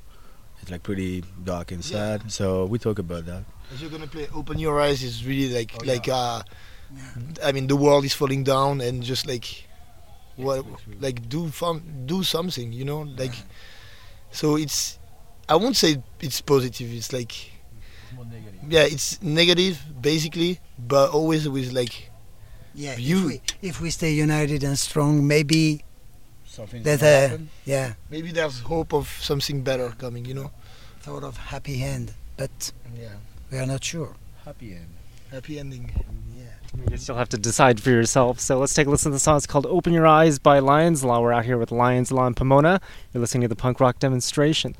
It's 0.61 0.71
like 0.71 0.83
pretty 0.83 1.23
dark 1.43 1.71
and 1.71 1.83
Yeah. 1.85 1.91
sad. 2.17 2.31
So 2.31 2.65
we 2.65 2.79
talk 2.79 2.97
about 2.99 3.25
that. 3.25 3.43
If 3.73 3.81
you're 3.81 3.89
gonna 3.91 4.07
play 4.07 4.27
"Open 4.33 4.57
Your 4.57 4.79
Eyes," 4.81 5.03
is 5.03 5.25
really 5.25 5.53
like 5.53 5.71
Oh, 5.75 5.85
like 5.85 6.07
uh, 6.07 6.41
I 7.43 7.51
mean 7.51 7.67
the 7.67 7.75
world 7.75 8.05
is 8.05 8.13
falling 8.13 8.43
down 8.43 8.81
and 8.81 9.03
just 9.03 9.27
like 9.27 9.67
what 10.37 10.65
like 10.99 11.27
do 11.29 11.47
fun 11.49 11.81
do 12.05 12.21
something 12.23 12.73
you 12.73 12.83
know 12.83 13.01
like 13.17 13.33
so 14.35 14.55
it's 14.63 14.99
I 15.47 15.55
won't 15.55 15.77
say 15.83 15.91
it's 16.19 16.41
positive 16.41 16.87
it's 16.99 17.11
like 17.13 17.33
yeah 18.75 18.85
it's 18.95 19.21
negative 19.21 19.75
basically 20.01 20.59
but 20.77 21.05
always 21.17 21.47
with 21.55 21.71
like 21.71 22.11
yeah, 22.75 22.97
You- 22.97 23.17
if 23.19 23.25
we, 23.25 23.41
if 23.69 23.81
we 23.81 23.89
stay 23.89 24.11
united 24.11 24.61
and 24.63 24.77
strong, 24.77 25.25
maybe, 25.25 25.81
Something 26.45 26.83
That, 26.83 27.01
uh, 27.03 27.37
yeah, 27.65 27.93
maybe 28.09 28.31
there's 28.31 28.59
hope 28.59 28.93
of 28.93 29.07
something 29.21 29.61
better 29.61 29.89
coming 29.97 30.25
you 30.25 30.33
know? 30.33 30.51
Thought 31.01 31.23
of 31.23 31.37
happy 31.37 31.83
end, 31.83 32.13
but 32.37 32.71
yeah. 32.97 33.15
we 33.51 33.57
are 33.57 33.65
not 33.65 33.83
sure. 33.83 34.15
happy 34.43 34.73
end. 34.73 34.91
Happy 35.31 35.59
ending 35.59 35.91
I 36.81 36.89
guess 36.89 37.07
you'll 37.07 37.17
have 37.17 37.29
to 37.29 37.37
decide 37.37 37.79
for 37.79 37.89
yourself. 37.89 38.39
So 38.39 38.59
let's 38.59 38.73
take 38.73 38.87
a 38.87 38.89
listen 38.89 39.11
to 39.11 39.15
the 39.15 39.19
song. 39.19 39.37
It's 39.37 39.47
called 39.47 39.65
Open 39.65 39.93
Your 39.93 40.07
Eyes 40.07 40.39
by 40.39 40.59
Lions 40.59 41.03
Law. 41.03 41.21
We're 41.21 41.31
out 41.31 41.45
here 41.45 41.57
with 41.57 41.71
Lions 41.71 42.11
Law 42.11 42.27
and 42.27 42.35
Pomona. 42.35 42.81
You're 43.13 43.21
listening 43.21 43.43
to 43.43 43.47
the 43.47 43.55
punk 43.55 43.79
rock 43.79 43.99
demonstration. 43.99 44.75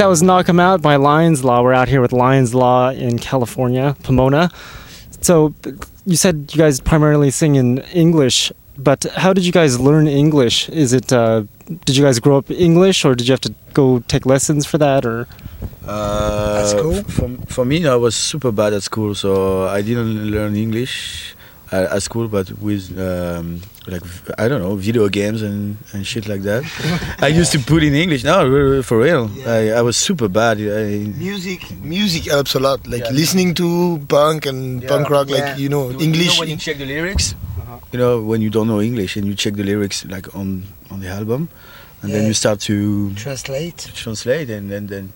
That 0.00 0.08
was 0.08 0.22
Knock 0.22 0.48
'em 0.48 0.58
Out 0.58 0.80
by 0.80 0.96
Lions 0.96 1.44
Law. 1.44 1.60
We're 1.62 1.74
out 1.74 1.86
here 1.86 2.00
with 2.00 2.14
Lions 2.14 2.54
Law 2.54 2.88
in 2.88 3.18
California, 3.18 3.94
Pomona. 4.02 4.50
So, 5.20 5.52
you 6.06 6.16
said 6.16 6.48
you 6.52 6.56
guys 6.56 6.80
primarily 6.80 7.30
sing 7.30 7.56
in 7.56 7.80
English, 7.92 8.50
but 8.78 9.04
how 9.16 9.34
did 9.34 9.44
you 9.44 9.52
guys 9.52 9.78
learn 9.78 10.08
English? 10.08 10.70
Is 10.70 10.94
it, 10.94 11.12
uh, 11.12 11.42
did 11.84 11.98
you 11.98 12.02
guys 12.02 12.18
grow 12.18 12.38
up 12.38 12.50
English 12.50 13.04
or 13.04 13.14
did 13.14 13.28
you 13.28 13.32
have 13.32 13.42
to 13.42 13.52
go 13.74 14.02
take 14.08 14.24
lessons 14.24 14.64
for 14.64 14.78
that? 14.78 15.04
Or 15.04 15.26
Uh, 15.86 16.60
At 16.62 16.68
school? 16.78 17.02
For, 17.02 17.28
for 17.56 17.64
me, 17.66 17.86
I 17.86 17.96
was 17.96 18.14
super 18.16 18.50
bad 18.50 18.72
at 18.72 18.82
school, 18.82 19.14
so 19.14 19.68
I 19.68 19.82
didn't 19.82 20.30
learn 20.30 20.56
English 20.56 21.34
at, 21.72 21.84
at 21.96 22.02
school, 22.02 22.26
but 22.28 22.50
with 22.58 22.90
um, 22.98 23.60
like 23.86 24.02
I 24.38 24.48
don't 24.48 24.60
know 24.60 24.74
video 24.76 25.08
games 25.08 25.42
and, 25.42 25.76
and 25.92 26.06
shit 26.06 26.26
like 26.28 26.42
that. 26.42 26.62
I 27.20 27.28
used 27.28 27.52
to 27.52 27.58
put 27.58 27.82
in 27.82 27.94
English. 27.94 28.24
No, 28.24 28.46
re- 28.46 28.76
re- 28.76 28.82
for 28.82 28.98
real. 28.98 29.30
Yeah. 29.30 29.52
I, 29.52 29.60
I 29.78 29.82
was 29.82 29.96
super 29.96 30.28
bad. 30.28 30.58
I, 30.58 31.06
Music, 31.18 31.60
music 31.82 32.24
helps 32.30 32.54
a 32.54 32.60
lot. 32.60 32.86
Like 32.86 33.04
Yeah. 33.04 33.10
listening 33.12 33.54
to 33.54 34.00
punk 34.08 34.46
and 34.46 34.82
Yeah. 34.82 34.88
punk 34.88 35.10
rock, 35.10 35.28
Yeah. 35.30 35.36
like 35.38 35.58
you 35.58 35.68
know, 35.68 35.90
You- 35.90 36.00
English. 36.00 36.26
You 36.26 36.32
know 36.34 36.40
when 36.40 36.48
you 36.50 36.56
check 36.56 36.78
the 36.78 36.86
lyrics, 36.86 37.34
you 37.92 37.98
know 37.98 38.20
when 38.20 38.40
you 38.42 38.50
don't 38.50 38.66
know 38.68 38.80
English 38.80 39.16
and 39.16 39.26
you 39.26 39.34
check 39.34 39.54
the 39.54 39.64
lyrics 39.64 40.04
like 40.06 40.26
on 40.34 40.64
on 40.90 41.00
the 41.00 41.08
album, 41.08 41.48
and 42.02 42.10
then 42.12 42.26
you 42.26 42.34
start 42.34 42.58
to 42.66 43.14
Translate. 43.14 43.90
translate, 43.94 44.50
and 44.50 44.70
then 44.70 44.86
then 44.88 45.12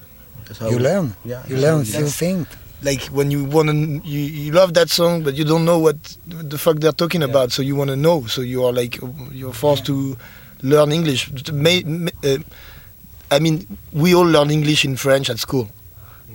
that's 0.46 0.58
how 0.60 0.70
You 0.70 0.78
learn. 0.78 1.14
Yeah, 1.24 1.42
You 1.48 1.56
learn 1.58 1.84
few 1.84 1.92
That's- 2.06 2.16
things. 2.18 2.46
Like 2.84 3.02
when 3.06 3.30
you 3.30 3.44
want 3.44 3.68
to, 3.70 3.74
you, 4.08 4.20
you 4.20 4.52
love 4.52 4.74
that 4.74 4.90
song, 4.90 5.22
but 5.24 5.34
you 5.34 5.44
don't 5.44 5.64
know 5.64 5.78
what 5.78 5.96
the 6.26 6.58
fuck 6.58 6.76
they're 6.76 6.92
talking 6.92 7.22
Yeah. 7.22 7.28
about, 7.28 7.50
so 7.52 7.62
you 7.62 7.74
want 7.76 7.90
to 7.90 7.96
know. 7.96 8.26
So 8.26 8.42
you 8.42 8.64
are 8.64 8.72
like, 8.72 8.98
you're 9.32 9.52
forced 9.54 9.86
to 9.86 10.16
learn 10.62 10.92
English. 10.92 11.30
Uh, 11.50 12.38
I 13.30 13.38
mean, 13.38 13.66
we 13.92 14.14
all 14.14 14.26
learn 14.26 14.50
English 14.50 14.84
in 14.84 14.96
French 14.96 15.30
at 15.30 15.38
school, 15.38 15.68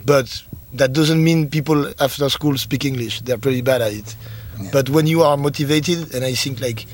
but 0.05 0.43
that 0.73 0.91
doesn't 0.93 1.23
mean 1.23 1.49
people 1.49 1.93
after 1.99 2.27
school 2.29 2.57
speak 2.57 2.83
English. 2.85 3.21
They're 3.21 3.37
pretty 3.37 3.61
bad 3.61 3.81
at 3.81 3.93
it. 3.93 4.15
Yeah. 4.59 4.69
But 4.73 4.89
when 4.89 5.07
you 5.07 5.21
are 5.23 5.37
motivated, 5.37 6.13
and 6.13 6.25
I 6.25 6.33
think 6.33 6.59
like 6.61 6.85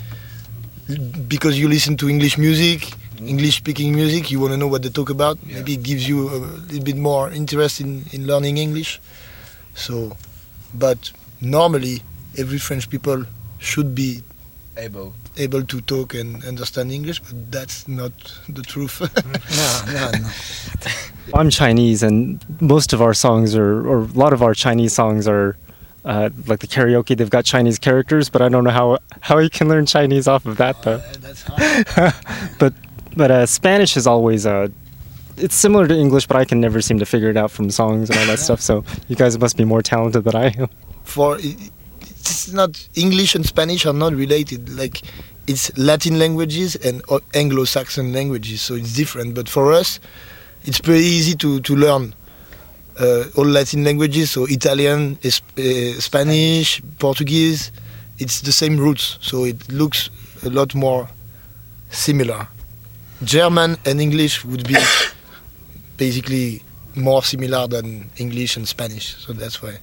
because 1.27 1.57
you 1.57 1.67
listen 1.67 1.97
to 1.97 2.09
English 2.09 2.37
music, 2.37 2.93
English 3.17 3.57
speaking 3.57 3.95
music, 3.95 4.29
you 4.29 4.39
want 4.39 4.51
to 4.53 4.57
know 4.57 4.67
what 4.67 4.83
they 4.83 4.89
talk 4.89 5.09
about. 5.09 5.37
Maybe 5.45 5.73
it 5.75 5.83
gives 5.83 6.07
you 6.07 6.29
a 6.29 6.37
little 6.69 6.83
bit 6.83 6.97
more 6.97 7.31
interest 7.31 7.81
in, 7.81 8.05
in 8.11 8.27
learning 8.27 8.57
English. 8.57 8.99
So, 9.75 10.17
but 10.73 11.11
normally 11.41 12.01
every 12.37 12.57
French 12.57 12.89
people 12.89 13.25
should 13.59 13.93
be 13.93 14.21
able. 14.77 15.13
able 15.37 15.63
to 15.63 15.81
talk 15.81 16.13
and 16.13 16.43
understand 16.45 16.91
English, 16.91 17.19
but 17.19 17.51
that's 17.51 17.87
not 17.87 18.11
the 18.47 18.61
truth. 18.61 19.01
No, 19.55 19.93
no, 19.93 20.11
no. 20.11 20.29
I'm 21.39 21.49
Chinese, 21.49 22.03
and 22.03 22.43
most 22.61 22.93
of 22.93 23.01
our 23.01 23.13
songs 23.13 23.55
are, 23.55 23.85
or 23.87 23.99
a 23.99 24.17
lot 24.23 24.31
of 24.31 24.41
our 24.41 24.53
Chinese 24.53 24.93
songs 24.93 25.27
are, 25.27 25.57
uh, 26.05 26.29
like 26.47 26.59
the 26.59 26.67
karaoke. 26.67 27.17
They've 27.17 27.29
got 27.29 27.45
Chinese 27.45 27.79
characters, 27.79 28.29
but 28.29 28.41
I 28.41 28.49
don't 28.49 28.63
know 28.63 28.69
how 28.71 28.99
how 29.21 29.39
you 29.39 29.49
can 29.49 29.67
learn 29.67 29.85
Chinese 29.85 30.27
off 30.27 30.45
of 30.45 30.57
that 30.57 30.81
though. 30.83 31.01
that's 31.19 31.43
hard. 31.47 32.13
but 32.59 32.73
but 33.17 33.31
uh, 33.31 33.45
Spanish 33.45 33.97
is 33.97 34.05
always 34.05 34.45
uh, 34.45 34.67
it's 35.37 35.55
similar 35.55 35.87
to 35.87 35.95
English, 35.95 36.27
but 36.27 36.37
I 36.37 36.45
can 36.45 36.59
never 36.61 36.81
seem 36.81 36.99
to 36.99 37.05
figure 37.05 37.29
it 37.29 37.37
out 37.37 37.51
from 37.51 37.69
songs 37.69 38.09
and 38.09 38.19
all 38.19 38.25
that 38.27 38.39
stuff. 38.39 38.61
So 38.61 38.83
you 39.07 39.15
guys 39.15 39.37
must 39.37 39.57
be 39.57 39.65
more 39.65 39.81
talented 39.81 40.23
than 40.23 40.35
I 40.35 40.47
am. 40.57 40.69
For 41.03 41.37
it's 41.39 42.51
not 42.51 42.87
English 42.95 43.35
and 43.35 43.45
Spanish 43.45 43.85
are 43.85 43.93
not 43.93 44.13
related. 44.13 44.69
Like 44.69 45.01
it's 45.47 45.75
Latin 45.77 46.17
languages 46.17 46.75
and 46.75 47.01
Anglo-Saxon 47.33 48.13
languages, 48.13 48.61
so 48.61 48.75
it's 48.75 48.93
different. 48.95 49.35
But 49.35 49.47
for 49.47 49.73
us, 49.73 49.99
it's 50.63 50.79
pretty 50.79 51.05
easy 51.05 51.35
to 51.35 51.59
to 51.61 51.75
learn 51.75 52.13
uh, 52.99 53.25
all 53.35 53.45
Latin 53.45 53.83
languages. 53.83 54.31
So 54.31 54.45
Italian, 54.45 55.19
uh, 55.23 55.29
Spanish, 55.99 56.81
Portuguese, 56.99 57.71
it's 58.17 58.41
the 58.41 58.51
same 58.51 58.77
roots. 58.77 59.17
So 59.21 59.45
it 59.45 59.71
looks 59.71 60.09
a 60.43 60.49
lot 60.49 60.73
more 60.75 61.07
similar. 61.89 62.47
German 63.23 63.77
and 63.85 64.01
English 64.01 64.43
would 64.45 64.67
be 64.67 64.75
basically 65.97 66.61
more 66.95 67.23
similar 67.23 67.67
than 67.67 68.09
English 68.17 68.57
and 68.57 68.67
Spanish. 68.67 69.15
So 69.17 69.33
that's 69.33 69.61
why. 69.61 69.77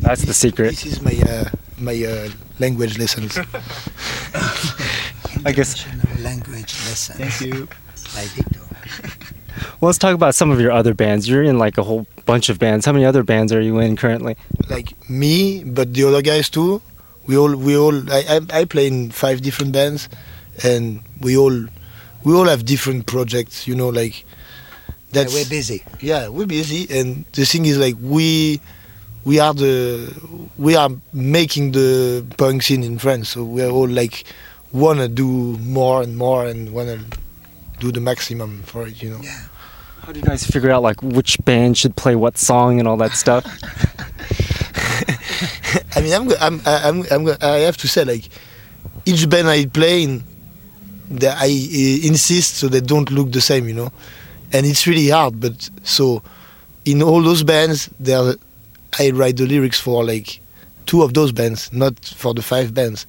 That's 0.00 0.22
the 0.22 0.34
secret. 0.34 0.70
This 0.70 0.86
is 0.86 1.02
my 1.02 1.16
uh, 1.28 1.44
my 1.78 1.94
uh, 2.04 2.28
language 2.60 2.98
lessons. 2.98 3.38
I 5.44 5.52
guess. 5.52 5.86
Language 6.20 6.74
lesson. 6.86 7.16
Thank 7.16 7.40
you. 7.40 7.68
By 8.14 8.24
Victor. 8.26 8.60
Well, 9.80 9.88
let's 9.88 9.98
talk 9.98 10.14
about 10.14 10.34
some 10.34 10.50
of 10.50 10.60
your 10.60 10.72
other 10.72 10.94
bands. 10.94 11.28
You're 11.28 11.42
in 11.42 11.58
like 11.58 11.78
a 11.78 11.82
whole 11.82 12.06
bunch 12.26 12.48
of 12.48 12.58
bands. 12.58 12.86
How 12.86 12.92
many 12.92 13.04
other 13.04 13.24
bands 13.24 13.52
are 13.52 13.60
you 13.60 13.78
in 13.80 13.96
currently? 13.96 14.36
like 14.68 14.92
me, 15.08 15.64
but 15.64 15.94
the 15.94 16.04
other 16.04 16.22
guys 16.22 16.48
too. 16.48 16.80
We 17.26 17.36
all 17.36 17.54
we 17.56 17.76
all 17.76 18.10
I, 18.10 18.24
I 18.28 18.60
I 18.60 18.64
play 18.64 18.86
in 18.86 19.10
five 19.10 19.42
different 19.42 19.72
bands, 19.72 20.08
and 20.64 21.02
we 21.20 21.36
all 21.36 21.66
we 22.24 22.34
all 22.34 22.46
have 22.46 22.64
different 22.64 23.06
projects. 23.06 23.66
You 23.66 23.74
know, 23.74 23.88
like 23.88 24.24
Yeah, 25.12 25.24
we're 25.32 25.48
busy. 25.48 25.82
yeah 26.00 26.28
we're 26.28 26.46
busy, 26.46 26.86
and 26.90 27.24
the 27.32 27.44
thing 27.46 27.64
is 27.66 27.78
like 27.78 27.96
we 28.00 28.60
we 29.24 29.40
are 29.40 29.54
the 29.54 30.12
we 30.58 30.76
are 30.76 30.90
making 31.12 31.72
the 31.72 32.24
punk 32.36 32.62
scene 32.62 32.82
in 32.84 32.98
France. 32.98 33.30
So 33.30 33.44
we're 33.44 33.70
all 33.70 33.88
like 33.88 34.24
wanna 34.72 35.08
do 35.08 35.56
more 35.58 36.02
and 36.02 36.16
more 36.16 36.44
and 36.46 36.72
wanna 36.72 36.98
do 37.80 37.90
the 37.92 38.00
maximum 38.00 38.62
for 38.64 38.86
it. 38.86 39.02
You 39.02 39.10
know. 39.10 39.20
Yeah. 39.22 39.40
How 40.02 40.12
do 40.12 40.20
you 40.20 40.24
guys 40.26 40.46
figure 40.46 40.70
out 40.70 40.82
like 40.82 41.02
which 41.02 41.36
band 41.44 41.76
should 41.76 41.96
play 41.96 42.16
what 42.16 42.38
song 42.38 42.78
and 42.78 42.88
all 42.88 42.96
that 42.98 43.12
stuff? 43.12 43.44
I 45.96 46.00
mean, 46.00 46.12
I'm, 46.14 46.28
go- 46.28 46.36
I'm, 46.40 46.60
I- 46.64 46.88
I'm, 46.88 47.04
I'm, 47.10 47.24
go- 47.24 47.36
I 47.40 47.58
have 47.68 47.76
to 47.78 47.88
say, 47.88 48.04
like, 48.04 48.28
each 49.04 49.28
band 49.28 49.48
I 49.48 49.66
play 49.66 50.04
in, 50.04 50.22
that 51.10 51.38
I 51.40 51.46
insist 51.46 52.54
so 52.56 52.68
they 52.68 52.80
don't 52.80 53.10
look 53.10 53.32
the 53.32 53.40
same, 53.40 53.66
you 53.68 53.74
know, 53.74 53.92
and 54.52 54.66
it's 54.66 54.86
really 54.86 55.08
hard. 55.08 55.40
But 55.40 55.70
so, 55.82 56.22
in 56.84 57.02
all 57.02 57.22
those 57.22 57.42
bands, 57.42 57.88
there, 58.00 58.34
I 58.98 59.10
write 59.10 59.36
the 59.36 59.46
lyrics 59.46 59.80
for 59.80 60.04
like 60.04 60.40
two 60.86 61.02
of 61.02 61.14
those 61.14 61.32
bands, 61.32 61.72
not 61.72 61.98
for 62.04 62.34
the 62.34 62.42
five 62.42 62.74
bands. 62.74 63.06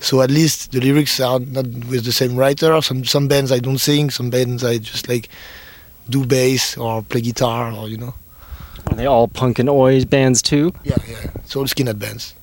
So 0.00 0.20
at 0.20 0.30
least 0.30 0.72
the 0.72 0.80
lyrics 0.80 1.18
are 1.20 1.40
not 1.40 1.66
with 1.66 2.04
the 2.04 2.12
same 2.12 2.36
writer. 2.36 2.80
Some 2.82 3.04
some 3.04 3.28
bands 3.28 3.50
I 3.50 3.58
don't 3.58 3.78
sing, 3.78 4.10
some 4.10 4.30
bands 4.30 4.62
I 4.62 4.78
just 4.78 5.08
like 5.08 5.28
do 6.08 6.24
bass 6.24 6.76
or 6.76 7.02
play 7.02 7.22
guitar 7.22 7.72
or 7.72 7.88
you 7.88 7.96
know. 7.96 8.14
Are 8.88 8.94
they 8.94 9.06
all 9.06 9.26
punk 9.26 9.58
and 9.58 9.68
oi 9.68 10.04
bands 10.04 10.42
too? 10.42 10.72
Yeah, 10.84 10.96
yeah. 11.08 11.30
It's 11.36 11.56
all 11.56 11.64
skinhead 11.64 11.98
bands. 11.98 12.34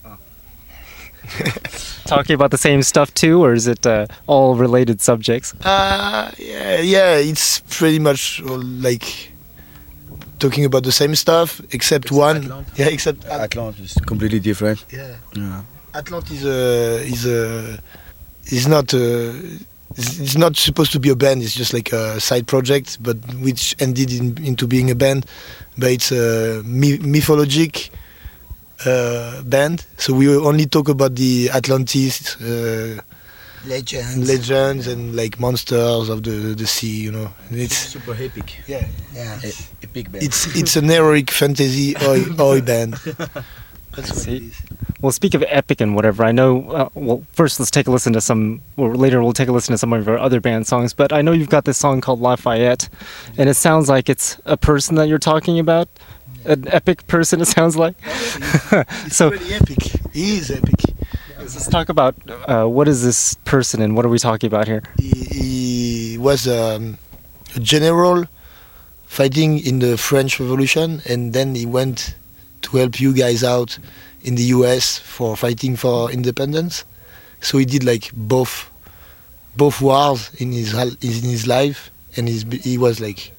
Talking 2.05 2.35
about 2.35 2.51
the 2.51 2.57
same 2.57 2.83
stuff 2.83 3.13
too, 3.13 3.43
or 3.43 3.53
is 3.53 3.67
it 3.67 3.85
uh, 3.85 4.05
all 4.27 4.55
related 4.55 5.01
subjects? 5.01 5.53
Uh, 5.63 6.31
yeah, 6.37 6.79
yeah, 6.81 7.15
it's 7.15 7.59
pretty 7.69 7.99
much 7.99 8.41
like 8.43 9.31
talking 10.39 10.65
about 10.65 10.83
the 10.83 10.91
same 10.91 11.15
stuff, 11.15 11.59
except 11.71 12.05
Except 12.05 12.11
one. 12.11 12.43
Atlant. 12.43 12.65
Yeah, 12.77 12.87
except 12.87 13.25
At- 13.25 13.49
Atlant 13.51 13.79
is 13.79 13.93
completely 14.05 14.39
different. 14.39 14.83
yeah, 14.91 15.15
Yeah. 15.35 15.61
Atlant 15.93 16.29
is 16.31 16.43
a 16.45 17.03
is 17.05 17.25
a 17.25 17.79
is 18.51 18.67
not 18.67 18.93
a, 18.93 19.29
it's 19.95 20.19
it's 20.19 20.35
not 20.35 20.57
supposed 20.57 20.91
to 20.91 20.99
be 20.99 21.09
a 21.09 21.15
band. 21.15 21.41
It's 21.41 21.55
just 21.55 21.73
like 21.73 21.93
a 21.93 22.19
side 22.19 22.47
project, 22.47 22.97
but 23.01 23.15
which 23.39 23.75
ended 23.79 24.11
in, 24.11 24.37
into 24.43 24.67
being 24.67 24.91
a 24.91 24.95
band. 24.95 25.25
But 25.77 25.91
it's 25.91 26.11
a 26.11 26.61
my- 26.65 26.99
mythologic 27.01 27.89
uh, 27.93 27.97
band. 29.45 29.85
So 29.97 30.13
we 30.13 30.35
only 30.35 30.65
talk 30.65 30.89
about 30.89 31.15
the 31.15 31.49
Atlantis. 31.51 32.39
Uh, 32.41 33.01
Legends. 33.65 34.27
legends 34.27 34.87
and 34.87 35.15
like 35.15 35.39
monsters 35.39 36.09
of 36.09 36.23
the 36.23 36.53
the 36.53 36.67
sea, 36.67 37.01
you 37.03 37.11
know. 37.13 37.31
And 37.49 37.59
it's 37.59 37.77
super 37.77 38.11
epic. 38.13 38.61
yeah, 38.67 38.85
yeah. 39.13 39.39
epic 39.81 40.11
band. 40.11 40.23
it's 40.23 40.53
it's 40.55 40.75
an 40.75 40.89
heroic 40.89 41.31
fantasy 41.31 41.95
oi, 42.03 42.25
oi 42.39 42.59
band. 42.61 42.95
That's 43.95 44.09
what 44.09 44.19
See? 44.19 44.37
it 44.37 44.43
is. 44.43 44.61
Well, 45.01 45.11
speak 45.11 45.33
of 45.33 45.43
epic 45.47 45.81
and 45.81 45.95
whatever, 45.95 46.23
I 46.23 46.31
know. 46.31 46.69
Uh, 46.71 46.89
well, 46.93 47.23
first 47.33 47.59
let's 47.59 47.69
take 47.69 47.87
a 47.87 47.91
listen 47.91 48.13
to 48.13 48.21
some. 48.21 48.61
Or 48.75 48.95
later 48.95 49.21
we'll 49.21 49.33
take 49.33 49.49
a 49.49 49.51
listen 49.51 49.73
to 49.73 49.77
some 49.77 49.93
of 49.93 50.05
your 50.05 50.17
other 50.17 50.41
band 50.41 50.65
songs. 50.65 50.93
But 50.93 51.13
I 51.13 51.21
know 51.21 51.31
you've 51.31 51.49
got 51.49 51.65
this 51.65 51.77
song 51.77 52.01
called 52.01 52.19
Lafayette, 52.19 52.89
and 53.37 53.49
it 53.49 53.55
sounds 53.55 53.87
like 53.89 54.09
it's 54.09 54.39
a 54.45 54.57
person 54.57 54.95
that 54.95 55.07
you're 55.07 55.19
talking 55.19 55.59
about. 55.59 55.87
An 56.45 56.67
epic 56.67 57.07
person, 57.07 57.41
it 57.41 57.45
sounds 57.45 57.77
like. 57.77 57.95
So 59.09 59.29
pretty 59.29 59.53
epic. 59.53 59.79
He 60.13 60.37
is 60.37 60.51
epic. 60.51 60.81
let's 61.39 61.67
talk 61.67 61.89
about 61.89 62.15
uh, 62.47 62.65
what 62.65 62.87
is 62.87 63.03
this 63.03 63.35
person 63.45 63.81
and 63.81 63.95
what 63.95 64.05
are 64.05 64.09
we 64.09 64.19
talking 64.19 64.47
about 64.47 64.67
here? 64.67 64.81
He, 64.99 65.09
he 65.09 66.17
was 66.17 66.47
um, 66.47 66.97
a 67.55 67.59
general 67.59 68.25
fighting 69.05 69.59
in 69.59 69.79
the 69.79 69.97
French 69.97 70.39
Revolution, 70.39 71.01
and 71.07 71.33
then 71.33 71.53
he 71.53 71.65
went 71.65 72.15
to 72.63 72.77
help 72.77 72.99
you 72.99 73.13
guys 73.13 73.43
out 73.43 73.77
in 74.23 74.35
the 74.35 74.43
U.S. 74.57 74.97
for 74.97 75.35
fighting 75.37 75.75
for 75.75 76.09
independence. 76.11 76.85
So 77.41 77.57
he 77.57 77.65
did 77.65 77.83
like 77.83 78.09
both 78.13 78.71
both 79.55 79.81
wars 79.81 80.33
in 80.35 80.51
his 80.51 80.73
in 80.73 81.29
his 81.29 81.45
life, 81.45 81.91
and 82.15 82.27
he 82.27 82.77
was 82.77 82.99
like 82.99 83.32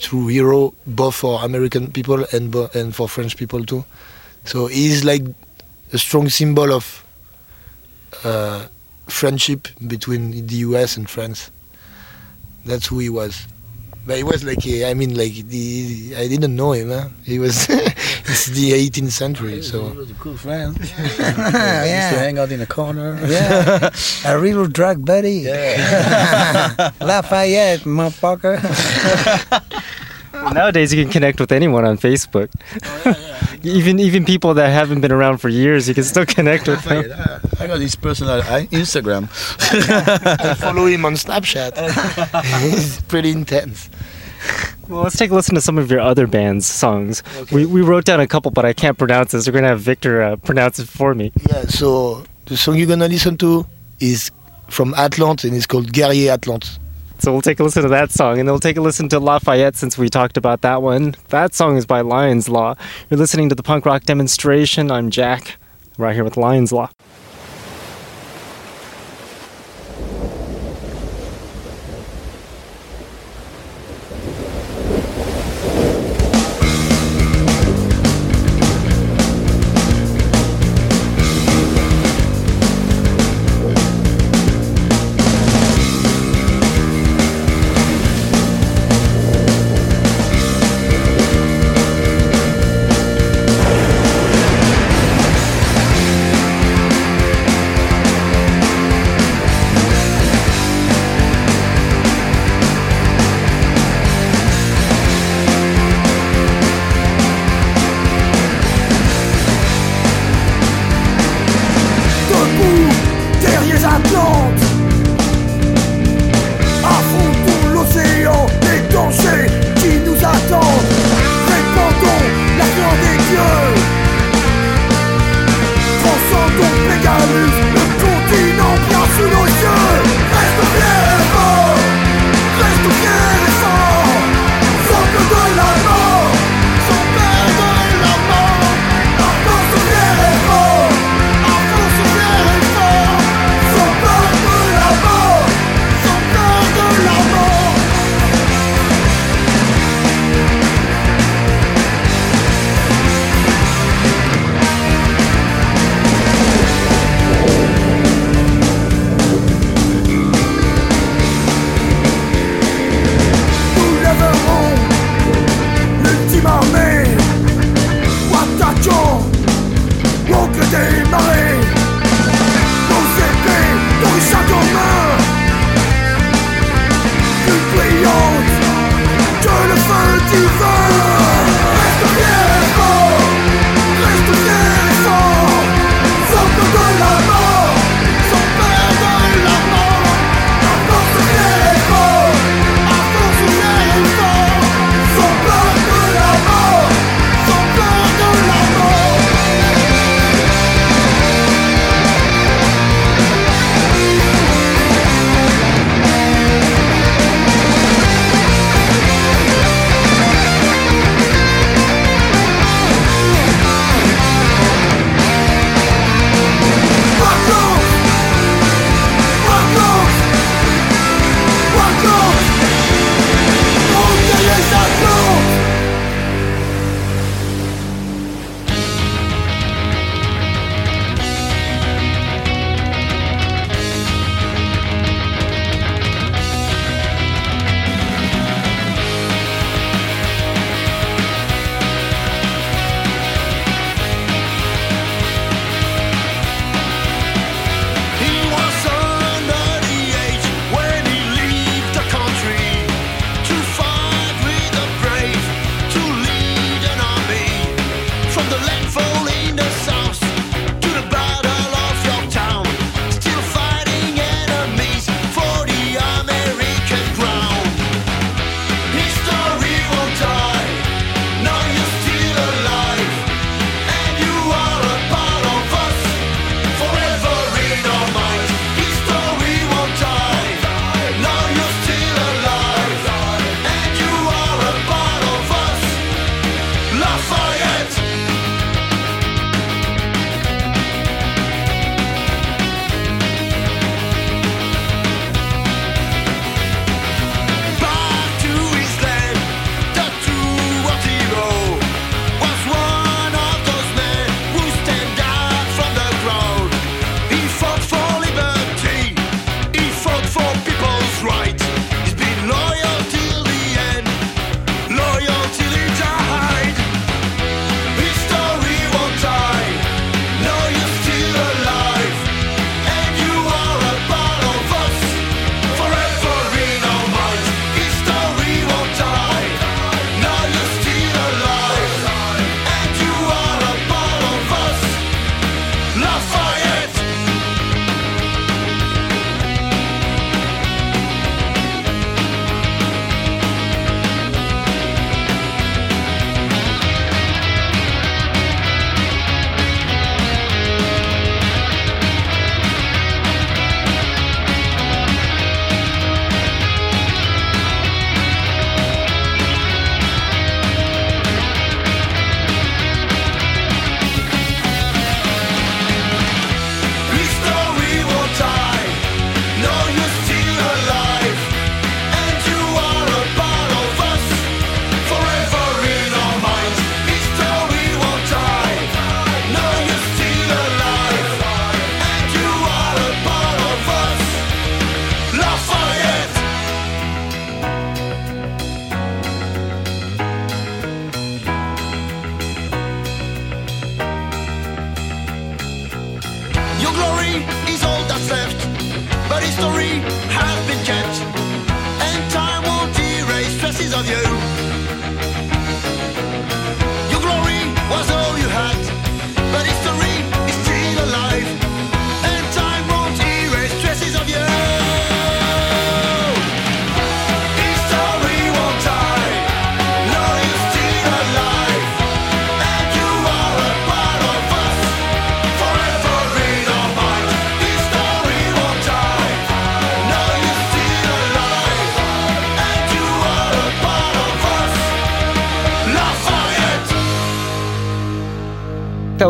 true 0.00 0.28
hero 0.28 0.72
both 0.86 1.16
for 1.16 1.44
American 1.44 1.90
people 1.90 2.24
and 2.32 2.54
and 2.74 2.94
for 2.94 3.08
French 3.08 3.36
people 3.36 3.64
too. 3.64 3.84
So 4.44 4.66
he's 4.66 5.04
like 5.04 5.22
a 5.92 5.98
strong 5.98 6.28
symbol 6.28 6.72
of 6.72 7.04
uh, 8.24 8.66
friendship 9.06 9.68
between 9.86 10.46
the 10.46 10.56
U.S. 10.68 10.96
and 10.96 11.08
France. 11.08 11.50
That's 12.64 12.86
who 12.86 12.98
he 12.98 13.08
was. 13.08 13.46
But 14.06 14.18
he 14.18 14.22
was 14.22 14.44
like, 14.44 14.66
uh, 14.66 14.86
I 14.86 14.92
mean, 14.94 15.16
like 15.16 15.32
the 15.48 16.14
I 16.18 16.28
didn't 16.28 16.54
know 16.54 16.72
him. 16.72 16.90
Huh? 16.90 17.08
He 17.24 17.38
was 17.38 17.66
it's 17.70 18.46
the 18.46 18.72
18th 18.72 19.12
century, 19.12 19.62
so 19.62 19.88
he 19.88 19.96
was 19.96 20.10
a 20.10 20.14
cool 20.14 20.36
friend. 20.36 20.76
Yeah. 21.18 22.08
Used 22.08 22.14
to 22.14 22.20
hang 22.20 22.38
out 22.38 22.52
in 22.52 22.60
a 22.60 22.66
corner. 22.66 23.18
Yeah. 23.26 23.90
A 24.26 24.38
real 24.38 24.66
drug 24.66 25.04
buddy. 25.04 25.44
Yeah. 25.48 26.90
Lafayette, 27.00 27.80
motherfucker. 27.80 28.60
Well, 30.44 30.54
nowadays 30.54 30.92
you 30.92 31.02
can 31.02 31.10
connect 31.10 31.40
with 31.40 31.52
anyone 31.52 31.84
on 31.84 31.96
Facebook. 31.96 32.50
even 33.64 33.98
even 33.98 34.24
people 34.24 34.54
that 34.54 34.68
haven't 34.68 35.00
been 35.00 35.12
around 35.12 35.38
for 35.38 35.48
years, 35.48 35.88
you 35.88 35.94
can 35.94 36.04
still 36.04 36.26
connect 36.26 36.68
with 36.68 36.82
them. 36.84 37.04
I 37.58 37.66
got 37.66 37.78
this 37.78 37.94
person 37.94 38.28
on 38.28 38.42
Instagram. 38.68 39.24
I 39.62 40.54
follow 40.54 40.86
him 40.86 41.04
on 41.04 41.14
Snapchat. 41.14 41.72
He's 42.60 43.00
pretty 43.02 43.30
intense. 43.30 43.88
Well, 44.88 45.02
let's 45.02 45.16
take 45.16 45.30
a 45.30 45.34
listen 45.34 45.54
to 45.54 45.62
some 45.62 45.78
of 45.78 45.90
your 45.90 46.00
other 46.00 46.26
band's 46.26 46.66
songs. 46.66 47.22
Okay. 47.36 47.56
We, 47.56 47.66
we 47.66 47.80
wrote 47.80 48.04
down 48.04 48.20
a 48.20 48.26
couple, 48.26 48.50
but 48.50 48.66
I 48.66 48.74
can't 48.74 48.98
pronounce 48.98 49.32
this. 49.32 49.46
We're 49.46 49.54
gonna 49.54 49.68
have 49.68 49.80
Victor 49.80 50.22
uh, 50.22 50.36
pronounce 50.36 50.78
it 50.78 50.88
for 50.88 51.14
me. 51.14 51.32
Yeah. 51.48 51.62
So 51.62 52.24
the 52.46 52.56
song 52.58 52.76
you're 52.76 52.86
gonna 52.86 53.08
listen 53.08 53.38
to 53.38 53.66
is 54.00 54.30
from 54.68 54.92
Atlant 54.94 55.44
and 55.44 55.54
it's 55.54 55.66
called 55.66 55.92
Guerrier 55.92 56.36
Atlant. 56.36 56.78
So 57.24 57.32
we'll 57.32 57.40
take 57.40 57.58
a 57.58 57.62
listen 57.62 57.82
to 57.84 57.88
that 57.88 58.10
song, 58.10 58.38
and 58.38 58.46
then 58.46 58.52
we'll 58.52 58.60
take 58.60 58.76
a 58.76 58.82
listen 58.82 59.08
to 59.08 59.18
Lafayette 59.18 59.76
since 59.76 59.96
we 59.96 60.10
talked 60.10 60.36
about 60.36 60.60
that 60.60 60.82
one. 60.82 61.14
That 61.30 61.54
song 61.54 61.78
is 61.78 61.86
by 61.86 62.02
Lions 62.02 62.50
Law. 62.50 62.74
You're 63.08 63.16
listening 63.16 63.48
to 63.48 63.54
the 63.54 63.62
punk 63.62 63.86
rock 63.86 64.02
demonstration. 64.02 64.90
I'm 64.90 65.08
Jack, 65.08 65.56
right 65.96 66.14
here 66.14 66.22
with 66.22 66.36
Lions 66.36 66.70
Law. 66.70 66.90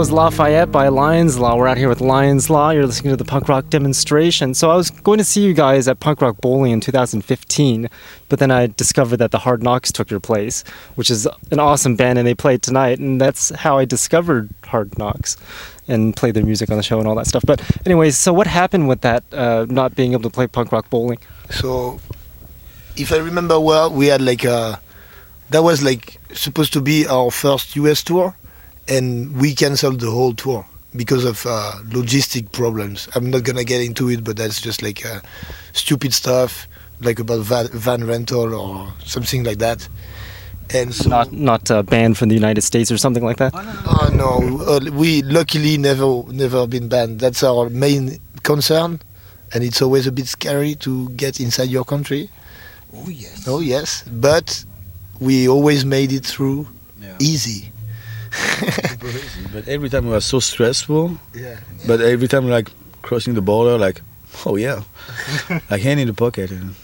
Was 0.04 0.12
Lafayette 0.12 0.70
by 0.70 0.88
Lions 0.88 1.38
Law. 1.38 1.56
We're 1.56 1.66
out 1.66 1.78
here 1.78 1.88
with 1.88 2.02
Lions 2.02 2.50
Law. 2.50 2.68
You're 2.68 2.84
listening 2.84 3.12
to 3.12 3.16
the 3.16 3.24
punk 3.24 3.48
rock 3.48 3.70
demonstration. 3.70 4.52
So 4.52 4.68
I 4.68 4.76
was 4.76 4.90
going 4.90 5.16
to 5.16 5.24
see 5.24 5.40
you 5.40 5.54
guys 5.54 5.88
at 5.88 5.98
Punk 5.98 6.20
Rock 6.20 6.42
Bowling 6.42 6.72
in 6.72 6.80
2015, 6.82 7.88
but 8.28 8.38
then 8.38 8.50
I 8.50 8.66
discovered 8.66 9.16
that 9.16 9.30
the 9.30 9.38
Hard 9.38 9.62
Knocks 9.62 9.90
took 9.90 10.10
your 10.10 10.20
place, 10.20 10.62
which 10.94 11.10
is 11.10 11.26
an 11.50 11.58
awesome 11.58 11.96
band, 11.96 12.18
and 12.18 12.28
they 12.28 12.34
played 12.34 12.60
tonight. 12.60 12.98
And 12.98 13.18
that's 13.18 13.48
how 13.48 13.78
I 13.78 13.86
discovered 13.86 14.50
Hard 14.64 14.98
Knocks 14.98 15.38
and 15.88 16.14
played 16.14 16.34
their 16.34 16.44
music 16.44 16.70
on 16.70 16.76
the 16.76 16.82
show 16.82 16.98
and 16.98 17.08
all 17.08 17.14
that 17.14 17.26
stuff. 17.26 17.44
But 17.46 17.62
anyways, 17.86 18.18
so 18.18 18.30
what 18.34 18.46
happened 18.46 18.88
with 18.88 19.00
that 19.00 19.24
uh, 19.32 19.64
not 19.70 19.96
being 19.96 20.12
able 20.12 20.24
to 20.24 20.30
play 20.30 20.46
Punk 20.46 20.70
Rock 20.70 20.90
Bowling? 20.90 21.18
So, 21.48 21.98
if 22.94 23.10
I 23.10 23.16
remember 23.16 23.58
well, 23.58 23.90
we 23.90 24.08
had 24.08 24.20
like 24.20 24.44
a 24.44 24.82
that 25.48 25.62
was 25.62 25.82
like 25.82 26.20
supposed 26.34 26.74
to 26.74 26.82
be 26.82 27.06
our 27.06 27.30
first 27.30 27.74
US 27.76 28.02
tour, 28.02 28.36
and 28.88 29.37
we 29.40 29.55
canceled 29.55 30.01
the 30.01 30.11
whole 30.11 30.35
tour 30.35 30.66
because 30.97 31.25
of 31.25 31.44
uh, 31.47 31.73
logistic 31.88 32.53
problems. 32.53 33.09
I'm 33.14 33.31
not 33.31 33.42
gonna 33.44 33.64
get 33.64 33.81
into 33.81 34.09
it, 34.11 34.23
but 34.25 34.37
that's 34.37 34.61
just 34.61 34.83
like 34.83 35.05
uh, 35.05 35.20
stupid 35.73 36.12
stuff, 36.14 36.68
like 37.01 37.18
about 37.18 37.40
van, 37.44 37.68
van 37.68 38.05
rental 38.07 38.55
or 38.55 38.92
something 39.05 39.44
like 39.44 39.59
that. 39.59 39.88
And 40.73 40.94
so, 40.94 41.09
Not 41.11 41.31
not 41.33 41.70
uh, 41.70 41.83
banned 41.83 42.16
from 42.16 42.31
the 42.31 42.35
United 42.35 42.62
States 42.62 42.90
or 42.90 42.97
something 42.97 43.23
like 43.25 43.37
that. 43.37 43.53
Oh 43.55 44.11
no, 44.14 44.64
uh, 44.64 44.81
we 44.92 45.20
luckily 45.23 45.77
never 45.77 46.23
never 46.33 46.66
been 46.66 46.88
banned. 46.88 47.20
That's 47.20 47.42
our 47.42 47.68
main 47.68 48.18
concern, 48.42 49.01
and 49.53 49.62
it's 49.62 49.83
always 49.83 50.07
a 50.07 50.12
bit 50.12 50.27
scary 50.27 50.75
to 50.77 51.11
get 51.11 51.38
inside 51.38 51.68
your 51.68 51.85
country. 51.85 52.31
Oh 52.97 53.09
yes. 53.11 53.44
Oh 53.47 53.61
yes, 53.61 54.05
but 54.11 54.64
we 55.20 55.49
always 55.49 55.85
made 55.85 56.12
it 56.12 56.25
through 56.25 56.66
Yeah. 57.03 57.16
easy. 57.20 57.70
But 59.53 59.68
every 59.68 59.88
time 59.88 60.07
it 60.07 60.11
was 60.11 60.25
so 60.25 60.40
stressful. 60.40 61.18
Yeah. 61.35 61.61
But 61.87 62.01
every 62.01 62.29
time 62.29 62.49
like 62.49 62.70
crossing 63.03 63.35
the 63.35 63.42
border, 63.42 63.79
like, 63.79 64.01
oh 64.47 64.57
yeah, 64.57 64.83
like 65.70 65.83
hand 65.83 66.01
in 66.01 66.07
the 66.07 66.14
pocket, 66.14 66.51
and 66.51 66.75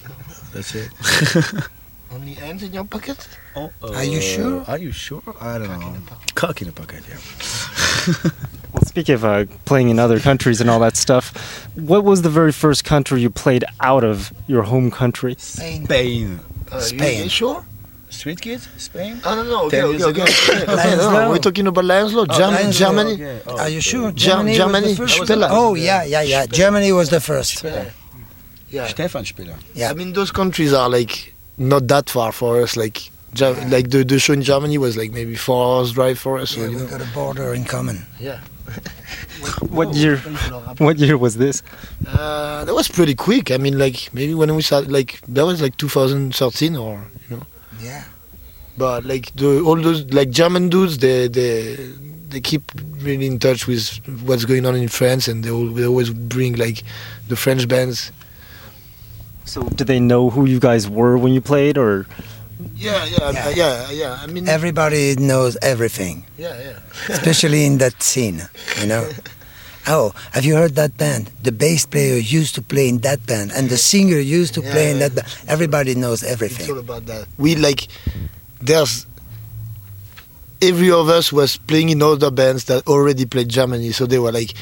that's 0.53 0.75
it. 0.75 0.91
Only 2.13 2.35
hands 2.35 2.63
in 2.65 2.73
your 2.73 2.85
pocket? 2.85 3.29
Oh, 3.55 3.71
Are 3.83 4.05
you 4.05 4.21
sure? 4.21 4.65
Are 4.67 4.79
you 4.79 4.91
sure? 4.91 5.23
I 5.41 5.59
don't 5.59 5.69
know. 5.69 5.95
Cock 6.35 6.61
in 6.61 6.67
the 6.67 6.73
pocket, 6.73 7.05
yeah. 7.09 8.31
Well, 8.73 8.85
speaking 8.85 9.15
of 9.17 9.25
uh, 9.25 9.47
playing 9.65 9.91
in 9.91 9.99
other 9.99 10.21
countries 10.21 10.61
and 10.61 10.71
all 10.71 10.79
that 10.81 10.97
stuff, 10.97 11.67
what 11.75 12.05
was 12.05 12.23
the 12.23 12.31
very 12.31 12.53
first 12.53 12.85
country 12.85 13.21
you 13.21 13.29
played 13.31 13.65
out 13.81 14.05
of 14.05 14.33
your 14.47 14.63
home 14.63 14.91
country? 14.93 15.35
Spain. 15.39 15.85
Spain. 15.85 16.41
Uh, 16.71 16.79
Spain. 16.81 17.19
You, 17.19 17.25
you 17.25 17.29
sure? 17.29 17.65
Street 18.21 18.41
kid? 18.41 18.61
Spain? 18.77 19.21
Oh 19.25 19.35
no 19.35 19.43
no. 19.53 19.59
Okay 19.67 19.81
Ten 19.81 20.03
okay 20.11 20.23
okay. 20.23 20.23
okay, 20.53 20.73
okay, 20.73 20.97
no, 20.97 21.31
we're 21.31 21.39
talking 21.49 21.67
about 21.67 21.85
Lions 21.85 22.13
Law, 22.13 22.27
Germ- 22.27 22.55
Lions 22.55 22.79
Law, 22.81 22.87
Germany. 22.87 23.13
Okay. 23.15 23.41
Oh, 23.47 23.59
Are 23.59 23.69
you 23.77 23.81
sure? 23.81 24.13
Germ- 24.13 24.47
Germany, 24.53 24.57
Germany? 24.57 24.89
was 24.89 24.97
the 24.99 25.07
first? 25.07 25.25
Spiller. 25.27 25.49
Oh 25.51 25.75
yeah, 25.75 26.03
yeah, 26.05 26.23
yeah. 26.23 26.47
Germany 26.47 26.93
was 26.93 27.09
the 27.09 27.21
first. 27.21 27.65
Yeah. 28.69 28.87
Stefan 28.89 29.25
Spiller. 29.25 29.57
Yeah. 29.75 29.91
I 29.91 29.95
mean 29.95 30.13
those 30.13 30.31
countries 30.31 30.73
are 30.73 30.89
like 30.99 31.35
not 31.57 31.89
that 31.89 32.11
far 32.11 32.31
for 32.33 32.61
us. 32.63 32.77
Like 32.77 32.99
Ger- 33.35 33.55
like 33.69 33.91
the, 33.91 34.05
the 34.05 34.19
show 34.19 34.33
in 34.35 34.43
Germany 34.43 34.77
was 34.79 34.97
like 34.97 35.13
maybe 35.13 35.37
four 35.37 35.61
hours 35.79 35.93
drive 35.93 36.19
for 36.19 36.39
us. 36.39 36.57
Yeah, 36.57 36.65
so, 36.65 36.71
you 36.71 36.77
we 36.77 36.83
know. 36.83 36.91
got 36.91 37.01
a 37.01 37.11
border 37.15 37.55
in 37.55 37.65
common. 37.65 37.99
Yeah. 38.19 38.41
What 39.79 39.95
year? 39.95 40.17
What 40.79 40.99
year 40.99 41.17
was 41.17 41.37
this? 41.37 41.63
Uh, 42.07 42.65
that 42.67 42.75
was 42.75 42.89
pretty 42.89 43.15
quick. 43.15 43.51
I 43.51 43.57
mean, 43.57 43.79
like 43.79 44.13
maybe 44.13 44.35
when 44.35 44.55
we 44.55 44.63
started, 44.63 44.91
like 44.93 45.21
that 45.29 45.45
was 45.47 45.61
like 45.63 45.77
2013 45.77 46.77
or 46.77 47.11
you 47.29 47.37
know. 47.37 47.43
Yeah. 47.81 48.05
But 48.81 49.05
like 49.05 49.29
the 49.37 49.61
all 49.61 49.77
those 49.77 50.09
like 50.09 50.31
German 50.33 50.71
dudes, 50.73 50.97
they 51.05 51.29
they 51.29 51.77
they 52.33 52.41
keep 52.41 52.63
really 53.05 53.27
in 53.27 53.39
touch 53.39 53.67
with 53.69 53.85
what's 54.25 54.45
going 54.49 54.65
on 54.65 54.75
in 54.75 54.89
France, 54.89 55.29
and 55.29 55.45
they, 55.45 55.51
al- 55.51 55.69
they 55.77 55.85
always 55.85 56.09
bring 56.11 56.57
like 56.57 56.83
the 57.29 57.37
French 57.37 57.69
bands. 57.69 58.11
So, 59.45 59.63
did 59.77 59.87
they 59.87 60.01
know 60.01 60.31
who 60.31 60.47
you 60.47 60.61
guys 60.61 60.89
were 60.89 61.19
when 61.19 61.33
you 61.37 61.41
played, 61.43 61.77
or 61.77 62.07
Yeah, 62.77 63.05
yeah, 63.05 63.31
Yeah. 63.33 63.49
yeah, 63.51 63.53
yeah. 63.53 63.91
yeah. 63.91 64.13
I 64.23 64.27
mean, 64.33 64.49
Everybody 64.49 65.17
knows 65.17 65.57
everything, 65.61 66.25
yeah, 66.39 66.55
yeah. 66.63 66.79
especially 67.17 67.65
in 67.67 67.79
that 67.79 68.01
scene. 68.03 68.49
You 68.81 68.87
know. 68.87 69.05
Oh, 69.89 70.13
have 70.33 70.45
you 70.45 70.55
heard 70.57 70.75
that 70.77 70.97
band? 70.97 71.33
The 71.43 71.51
bass 71.53 71.85
player 71.87 72.17
used 72.21 72.55
to 72.55 72.63
play 72.63 72.87
in 72.89 72.99
that 73.01 73.27
band, 73.27 73.51
and 73.57 73.69
the 73.71 73.77
singer 73.79 74.21
used 74.21 74.55
to 74.55 74.63
play 74.63 74.91
in 74.93 74.99
that 75.01 75.15
band. 75.17 75.27
Everybody 75.49 75.95
knows 75.97 76.21
It's 76.23 76.31
all 76.31 76.33
everything. 76.37 76.79
about 76.79 77.07
that. 77.07 77.27
We 77.39 77.57
like 77.57 77.89
there's 78.61 79.07
every 80.63 80.91
of 80.91 81.09
us 81.09 81.33
was 81.33 81.57
playing 81.57 81.89
in 81.89 82.03
other 82.03 82.31
bands 82.31 82.65
that 82.65 82.87
already 82.87 83.25
played 83.27 83.49
Germany, 83.49 83.93
so 83.93 84.07
they 84.07 84.19
were 84.19 84.33
like, 84.33 84.53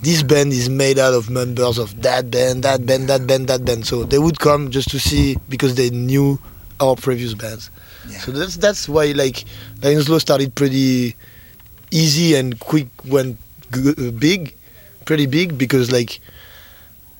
this 0.00 0.22
band 0.22 0.52
is 0.52 0.68
made 0.68 0.98
out 0.98 1.12
of 1.12 1.28
members 1.28 1.76
of 1.78 2.00
that 2.02 2.30
band, 2.30 2.62
that 2.62 2.86
band, 2.86 3.08
that 3.08 3.26
band, 3.26 3.48
that 3.48 3.64
band. 3.64 3.86
So 3.86 4.04
they 4.04 4.18
would 4.18 4.38
come 4.38 4.70
just 4.70 4.90
to 4.90 4.98
see 4.98 5.36
because 5.48 5.74
they 5.74 5.90
knew 5.90 6.38
our 6.80 6.96
previous 6.96 7.34
bands. 7.34 7.70
Yeah. 8.08 8.18
So 8.18 8.32
that's 8.32 8.56
that's 8.56 8.88
why 8.88 9.12
like 9.12 9.44
Lions 9.82 10.08
Law 10.08 10.18
started 10.18 10.54
pretty 10.54 11.16
easy 11.90 12.34
and 12.34 12.58
quick, 12.58 12.88
went 13.04 13.36
g- 13.74 13.90
uh, 13.90 14.10
big, 14.12 14.54
pretty 15.04 15.26
big 15.26 15.58
because 15.58 15.92
like 15.92 16.20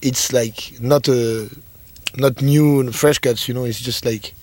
it's 0.01 0.33
like 0.33 0.81
not 0.81 1.07
a 1.09 1.51
not 2.16 2.40
new 2.40 2.81
and 2.81 2.95
fresh 2.95 3.19
cuts, 3.19 3.47
you 3.47 3.53
know. 3.53 3.64
It's 3.64 3.81
just 3.81 4.07
like 4.07 4.35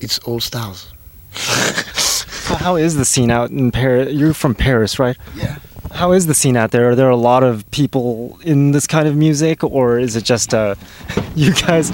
it's 0.00 0.18
all 0.20 0.40
stars. 0.40 0.92
So 1.32 2.54
how 2.54 2.76
is 2.76 2.96
the 2.96 3.04
scene 3.04 3.30
out 3.30 3.50
in 3.50 3.70
Paris? 3.70 4.12
You're 4.12 4.34
from 4.34 4.54
Paris, 4.54 4.98
right? 4.98 5.16
Yeah. 5.34 5.58
How 5.92 6.12
is 6.12 6.26
the 6.26 6.34
scene 6.34 6.56
out 6.56 6.72
there? 6.72 6.90
Are 6.90 6.94
there 6.94 7.08
a 7.08 7.16
lot 7.16 7.42
of 7.42 7.68
people 7.70 8.38
in 8.42 8.72
this 8.72 8.86
kind 8.86 9.08
of 9.08 9.16
music, 9.16 9.64
or 9.64 9.98
is 9.98 10.16
it 10.16 10.24
just 10.24 10.52
uh, 10.52 10.74
you 11.34 11.54
guys? 11.54 11.90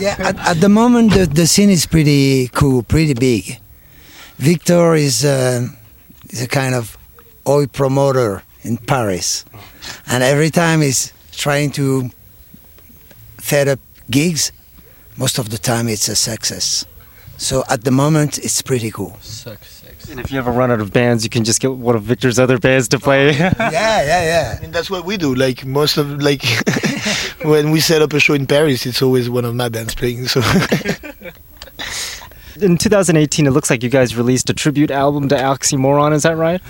yeah, 0.00 0.16
at, 0.18 0.36
at 0.46 0.60
the 0.60 0.68
moment 0.68 1.14
the, 1.14 1.26
the 1.26 1.46
scene 1.46 1.70
is 1.70 1.86
pretty 1.86 2.48
cool, 2.48 2.82
pretty 2.82 3.14
big. 3.14 3.58
Victor 4.36 4.94
is, 4.94 5.24
uh, 5.24 5.66
is 6.28 6.42
a 6.42 6.48
kind 6.48 6.74
of 6.74 6.98
Oi 7.48 7.66
promoter 7.66 8.42
in 8.62 8.76
Paris, 8.76 9.44
and 10.06 10.22
every 10.22 10.50
time 10.50 10.82
he's 10.82 11.12
trying 11.32 11.70
to 11.70 12.10
set 13.38 13.68
up 13.68 13.78
gigs, 14.10 14.52
most 15.16 15.38
of 15.38 15.48
the 15.48 15.58
time 15.58 15.88
it's 15.88 16.08
a 16.08 16.16
success. 16.16 16.84
So 17.36 17.64
at 17.68 17.84
the 17.84 17.90
moment 17.90 18.38
it's 18.38 18.62
pretty 18.62 18.90
cool. 18.90 19.18
And 20.08 20.20
if 20.20 20.30
you 20.30 20.38
ever 20.38 20.52
run 20.52 20.70
out 20.70 20.80
of 20.80 20.92
bands, 20.92 21.24
you 21.24 21.30
can 21.30 21.42
just 21.42 21.60
get 21.60 21.72
one 21.72 21.96
of 21.96 22.02
Victor's 22.02 22.38
other 22.38 22.58
bands 22.58 22.86
to 22.88 22.98
play. 22.98 23.32
yeah, 23.36 23.52
yeah, 23.58 24.02
yeah. 24.02 24.54
I 24.56 24.60
mean 24.60 24.70
that's 24.70 24.90
what 24.90 25.04
we 25.04 25.16
do. 25.16 25.34
Like 25.34 25.64
most 25.64 25.96
of 25.96 26.22
like 26.22 26.44
when 27.42 27.70
we 27.70 27.80
set 27.80 28.02
up 28.02 28.12
a 28.12 28.20
show 28.20 28.34
in 28.34 28.46
Paris, 28.46 28.86
it's 28.86 29.02
always 29.02 29.28
one 29.28 29.44
of 29.44 29.54
my 29.54 29.68
bands 29.68 29.94
playing. 29.94 30.28
So 30.28 30.40
in 32.60 32.78
2018, 32.78 33.46
it 33.46 33.50
looks 33.50 33.68
like 33.68 33.82
you 33.82 33.90
guys 33.90 34.16
released 34.16 34.48
a 34.48 34.54
tribute 34.54 34.90
album 34.90 35.28
to 35.28 35.36
Oxymoron. 35.36 36.12
Is 36.12 36.22
that 36.22 36.36
right? 36.36 36.60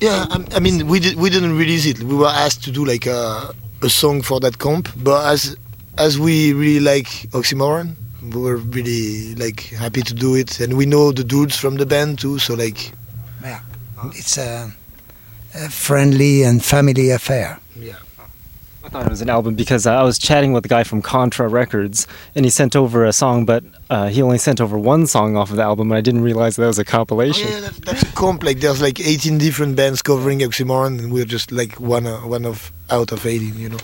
yeah, 0.00 0.26
I, 0.30 0.44
I 0.56 0.60
mean 0.60 0.86
we 0.86 1.00
did 1.00 1.16
we 1.16 1.30
didn't 1.30 1.56
release 1.56 1.86
it. 1.86 2.02
We 2.02 2.14
were 2.14 2.28
asked 2.28 2.62
to 2.64 2.70
do 2.70 2.84
like 2.84 3.06
a 3.06 3.54
a 3.82 3.90
song 3.90 4.22
for 4.22 4.40
that 4.40 4.58
comp, 4.58 4.88
but 4.96 5.32
as 5.32 5.56
as 5.98 6.18
we 6.18 6.52
really 6.52 6.80
like 6.80 7.06
Oxymoron, 7.32 7.94
we 8.32 8.40
were 8.40 8.56
really 8.56 9.34
like 9.34 9.60
happy 9.70 10.02
to 10.02 10.14
do 10.14 10.34
it, 10.34 10.60
and 10.60 10.76
we 10.76 10.86
know 10.86 11.12
the 11.12 11.24
dudes 11.24 11.56
from 11.56 11.76
the 11.76 11.86
band 11.86 12.18
too. 12.18 12.38
So 12.38 12.54
like 12.54 12.92
yeah, 13.42 13.60
It's 14.14 14.38
a, 14.38 14.70
a 15.54 15.68
friendly 15.68 16.42
and 16.42 16.64
family 16.64 17.10
affair. 17.10 17.58
Yeah. 17.76 17.96
I 18.84 18.88
thought 18.90 19.06
it 19.06 19.10
was 19.10 19.22
an 19.22 19.30
album 19.30 19.54
because 19.54 19.86
uh, 19.86 19.92
I 19.94 20.02
was 20.02 20.18
chatting 20.18 20.52
with 20.52 20.66
a 20.66 20.68
guy 20.68 20.84
from 20.84 21.00
Contra 21.00 21.48
Records, 21.48 22.06
and 22.34 22.44
he 22.44 22.50
sent 22.50 22.76
over 22.76 23.06
a 23.06 23.14
song, 23.14 23.46
but 23.46 23.64
uh, 23.88 24.08
he 24.08 24.20
only 24.20 24.36
sent 24.36 24.60
over 24.60 24.76
one 24.78 25.06
song 25.06 25.36
off 25.38 25.48
of 25.50 25.56
the 25.56 25.62
album, 25.62 25.90
and 25.90 25.96
I 25.96 26.02
didn't 26.02 26.20
realize 26.20 26.56
that 26.56 26.66
was 26.66 26.78
a 26.78 26.82
Oh, 26.82 26.84
compilation. 26.84 27.48
yeah, 27.50 27.60
that, 27.60 27.74
that's 27.86 28.02
a 28.02 28.12
comp. 28.12 28.42
Like 28.44 28.60
there's 28.60 28.82
like 28.82 29.00
18 29.00 29.38
different 29.38 29.74
bands 29.76 30.02
covering 30.02 30.40
Oxymoron, 30.40 30.98
and 30.98 31.10
we're 31.10 31.24
just 31.24 31.50
like 31.50 31.80
one 31.80 32.06
uh, 32.06 32.18
one 32.26 32.44
of 32.44 32.70
out 32.90 33.10
of 33.10 33.24
18. 33.24 33.58
You 33.58 33.70
know. 33.70 33.78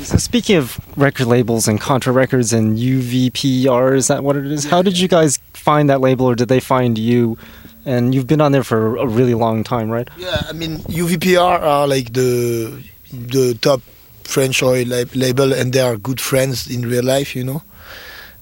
So 0.00 0.16
speaking 0.16 0.56
of 0.56 0.78
record 0.96 1.26
labels 1.26 1.66
and 1.66 1.80
Contra 1.80 2.12
Records 2.12 2.52
and 2.52 2.78
UVPR, 2.78 3.96
is 3.96 4.06
that 4.08 4.22
what 4.22 4.36
it 4.36 4.46
is? 4.46 4.64
How 4.64 4.80
did 4.80 4.98
you 4.98 5.08
guys 5.08 5.38
find 5.54 5.90
that 5.90 6.00
label, 6.00 6.26
or 6.26 6.34
did 6.36 6.48
they 6.48 6.60
find 6.60 6.96
you? 6.96 7.36
And 7.84 8.14
you've 8.14 8.26
been 8.26 8.40
on 8.40 8.52
there 8.52 8.62
for 8.64 8.96
a 8.96 9.06
really 9.06 9.34
long 9.34 9.64
time, 9.64 9.90
right? 9.90 10.08
Yeah, 10.16 10.42
I 10.48 10.52
mean 10.52 10.78
UVPR 10.78 11.60
are 11.60 11.86
like 11.88 12.12
the 12.12 12.82
the 13.12 13.54
top 13.60 13.80
French 14.24 14.62
Oi 14.62 14.84
lab- 14.84 15.14
label, 15.16 15.52
and 15.52 15.72
they 15.72 15.80
are 15.80 15.96
good 15.96 16.20
friends 16.20 16.68
in 16.68 16.82
real 16.82 17.04
life, 17.04 17.34
you 17.34 17.44
know, 17.44 17.62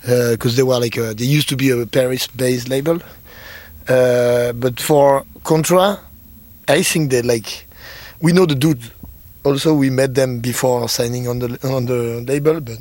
because 0.02 0.56
they 0.56 0.62
were 0.62 0.78
like 0.78 0.96
a, 0.96 1.14
they 1.14 1.24
used 1.24 1.48
to 1.48 1.56
be 1.56 1.70
a 1.70 1.86
Paris-based 1.86 2.68
label. 2.68 3.00
Uh, 3.88 4.52
but 4.52 4.80
for 4.80 5.24
Contra, 5.44 6.00
I 6.68 6.82
think 6.82 7.12
they 7.12 7.22
like 7.22 7.66
we 8.20 8.32
know 8.32 8.46
the 8.46 8.54
dude. 8.56 8.82
Also, 9.46 9.74
we 9.74 9.90
met 9.90 10.12
them 10.16 10.40
before 10.40 10.88
signing 10.88 11.28
on 11.28 11.38
the 11.38 11.54
on 11.62 11.86
the 11.86 12.26
label, 12.26 12.58
but 12.60 12.78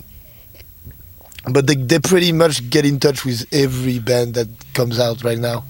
but 1.53 1.67
they 1.67 1.75
they 1.75 1.99
pretty 1.99 2.31
much 2.31 2.67
get 2.71 2.85
in 2.89 2.99
touch 2.99 3.23
with 3.23 3.45
every 3.53 3.99
band 3.99 4.33
that 4.33 4.47
comes 4.73 4.97
out 4.99 5.23
right 5.23 5.37
now. 5.37 5.63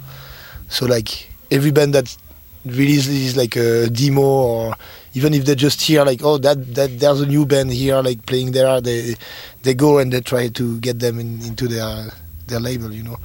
So 0.69 0.85
like 0.85 1.29
every 1.51 1.71
band 1.71 1.93
that 1.95 2.15
releases 2.63 3.35
like 3.35 3.57
a 3.57 3.89
demo 3.89 4.21
or 4.21 4.75
even 5.13 5.33
if 5.33 5.43
they 5.43 5.55
just 5.55 5.81
hear 5.81 6.05
like 6.05 6.23
oh 6.23 6.37
that 6.37 6.73
that 6.75 6.97
there's 6.97 7.19
a 7.19 7.27
new 7.27 7.45
band 7.45 7.71
here 7.71 8.01
like 8.01 8.25
playing 8.25 8.51
there 8.51 8.79
they 8.79 9.15
they 9.63 9.73
go 9.75 9.99
and 9.99 10.11
they 10.13 10.21
try 10.21 10.47
to 10.47 10.79
get 10.79 10.99
them 10.99 11.19
in, 11.19 11.41
into 11.43 11.67
their 11.67 12.09
their 12.47 12.61
label 12.61 12.91
you 12.91 13.03
know. 13.03 13.17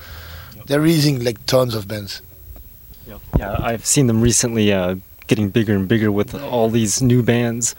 They're 0.67 0.81
releasing 0.81 1.23
like 1.23 1.39
tons 1.47 1.77
of 1.77 1.87
bands. 1.87 2.21
Yeah, 3.39 3.57
I've 3.59 3.87
seen 3.87 4.07
them 4.07 4.21
recently 4.21 4.73
uh, 4.73 4.97
getting 5.31 5.49
bigger 5.49 5.75
and 5.77 5.87
bigger 5.89 6.11
with 6.11 6.35
all 6.35 6.69
these 6.69 7.01
new 7.01 7.23
bands. 7.23 7.75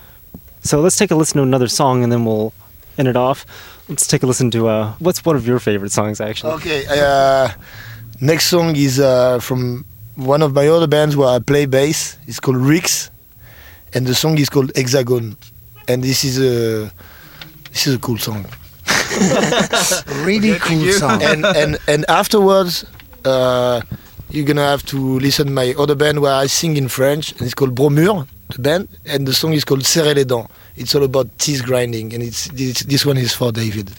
So 0.63 0.79
let's 0.83 0.95
take 0.95 1.11
a 1.11 1.15
listen 1.15 1.37
to 1.37 1.43
another 1.43 1.67
song 1.67 2.01
and 2.03 2.09
then 2.11 2.23
we'll 2.25 2.53
end 2.97 3.07
it 3.07 3.17
off. 3.17 3.45
Let's 3.89 4.07
take 4.07 4.23
a 4.23 4.27
listen 4.31 4.49
to 4.51 4.61
uh, 4.69 4.93
what's 4.99 5.23
one 5.25 5.35
of 5.35 5.45
your 5.45 5.59
favorite 5.59 5.91
songs 5.91 6.21
actually? 6.21 6.53
okay 6.59 6.79
uh, 6.89 7.49
next 8.21 8.45
song 8.53 8.75
is 8.75 8.99
uh, 8.99 9.39
from 9.47 9.83
one 10.15 10.41
of 10.41 10.53
my 10.53 10.67
other 10.75 10.87
bands 10.87 11.13
where 11.17 11.27
I 11.35 11.39
play 11.39 11.65
bass 11.65 12.17
it's 12.27 12.39
called 12.39 12.57
Rix 12.73 13.09
and 13.93 14.07
the 14.07 14.15
song 14.15 14.37
is 14.37 14.49
called 14.49 14.71
Hexagon 14.75 15.35
and 15.89 15.97
this 16.03 16.23
is 16.23 16.35
a 16.39 16.91
this 17.71 17.87
is 17.87 17.95
a 17.95 17.99
cool 17.99 18.17
song 18.27 18.45
Really 20.27 20.53
cool 20.59 20.91
song. 20.93 21.21
and 21.23 21.41
and 21.45 21.71
and 21.87 22.01
afterwards 22.21 22.85
uh, 23.25 23.81
you're 24.31 24.45
gonna 24.45 24.61
have 24.61 24.85
to 24.85 25.19
listen 25.19 25.53
my 25.53 25.75
other 25.77 25.95
band 25.95 26.21
where 26.21 26.33
I 26.33 26.47
sing 26.47 26.77
in 26.77 26.87
French 26.87 27.31
and 27.33 27.41
it's 27.41 27.53
called 27.53 27.75
Bromure 27.75 28.27
the 28.55 28.59
band 28.59 28.87
and 29.05 29.27
the 29.27 29.33
song 29.33 29.53
is 29.53 29.63
called 29.63 29.81
Serrer 29.81 30.15
les 30.15 30.25
dents 30.25 30.49
it's 30.75 30.95
all 30.95 31.03
about 31.03 31.27
teeth 31.37 31.63
grinding 31.63 32.13
and 32.13 32.23
it's 32.23 32.47
this, 32.47 32.79
this 32.83 33.05
one 33.05 33.17
is 33.17 33.33
for 33.33 33.51
David 33.51 33.91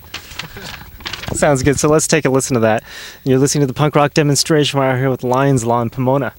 Sounds 1.34 1.62
good. 1.62 1.78
So 1.78 1.88
let's 1.88 2.06
take 2.06 2.24
a 2.24 2.30
listen 2.30 2.54
to 2.54 2.60
that. 2.60 2.84
You're 3.24 3.38
listening 3.38 3.62
to 3.62 3.66
the 3.66 3.74
punk 3.74 3.96
rock 3.96 4.12
demonstration 4.12 4.78
right 4.78 4.98
here 4.98 5.08
with 5.10 5.24
Lions 5.24 5.64
Law 5.64 5.80
in 5.80 5.88
Pomona. 5.88 6.34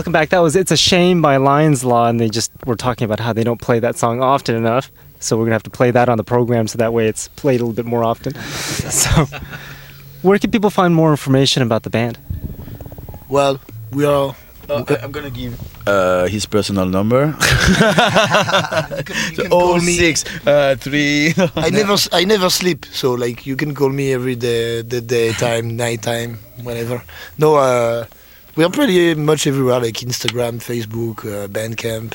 Welcome 0.00 0.14
back. 0.14 0.30
That 0.30 0.38
was 0.38 0.56
"It's 0.56 0.70
a 0.70 0.78
Shame" 0.78 1.20
by 1.20 1.36
Lions 1.36 1.84
Law, 1.84 2.08
and 2.08 2.18
they 2.18 2.30
just 2.30 2.50
were 2.64 2.74
talking 2.74 3.04
about 3.04 3.20
how 3.20 3.34
they 3.34 3.44
don't 3.44 3.60
play 3.60 3.80
that 3.80 3.96
song 3.98 4.22
often 4.22 4.56
enough. 4.56 4.90
So 5.18 5.36
we're 5.36 5.44
gonna 5.44 5.56
have 5.60 5.62
to 5.64 5.76
play 5.78 5.90
that 5.90 6.08
on 6.08 6.16
the 6.16 6.24
program, 6.24 6.68
so 6.68 6.78
that 6.78 6.94
way 6.94 7.06
it's 7.06 7.28
played 7.36 7.60
a 7.60 7.64
little 7.64 7.74
bit 7.74 7.84
more 7.84 8.02
often. 8.02 8.32
so, 8.90 9.26
where 10.22 10.38
can 10.38 10.50
people 10.50 10.70
find 10.70 10.94
more 10.94 11.10
information 11.10 11.62
about 11.62 11.82
the 11.82 11.90
band? 11.90 12.16
Well, 13.28 13.60
we 13.92 14.06
are. 14.06 14.34
Uh, 14.70 14.84
I- 14.88 14.96
I'm 15.04 15.12
gonna 15.12 15.28
give 15.28 15.60
uh, 15.86 16.28
his 16.28 16.46
personal 16.46 16.86
number. 16.86 17.36
can 19.04 19.50
call 19.50 19.52
oh 19.52 19.76
me- 19.80 19.98
six 19.98 20.24
uh, 20.46 20.76
three. 20.80 21.34
I 21.56 21.68
never, 21.68 21.92
s- 21.92 22.08
I 22.10 22.24
never 22.24 22.48
sleep. 22.48 22.86
So 22.86 23.12
like, 23.12 23.44
you 23.44 23.54
can 23.54 23.74
call 23.74 23.90
me 23.90 24.14
every 24.14 24.36
day, 24.36 24.80
the 24.80 25.02
daytime, 25.02 25.76
nighttime, 25.76 26.38
whenever. 26.62 27.02
No, 27.36 27.56
uh, 27.56 28.06
we 28.56 28.64
are 28.64 28.70
pretty 28.70 29.14
much 29.14 29.46
everywhere, 29.46 29.80
like 29.80 29.94
Instagram, 29.94 30.58
Facebook, 30.58 31.20
uh, 31.20 31.48
Bandcamp. 31.48 32.14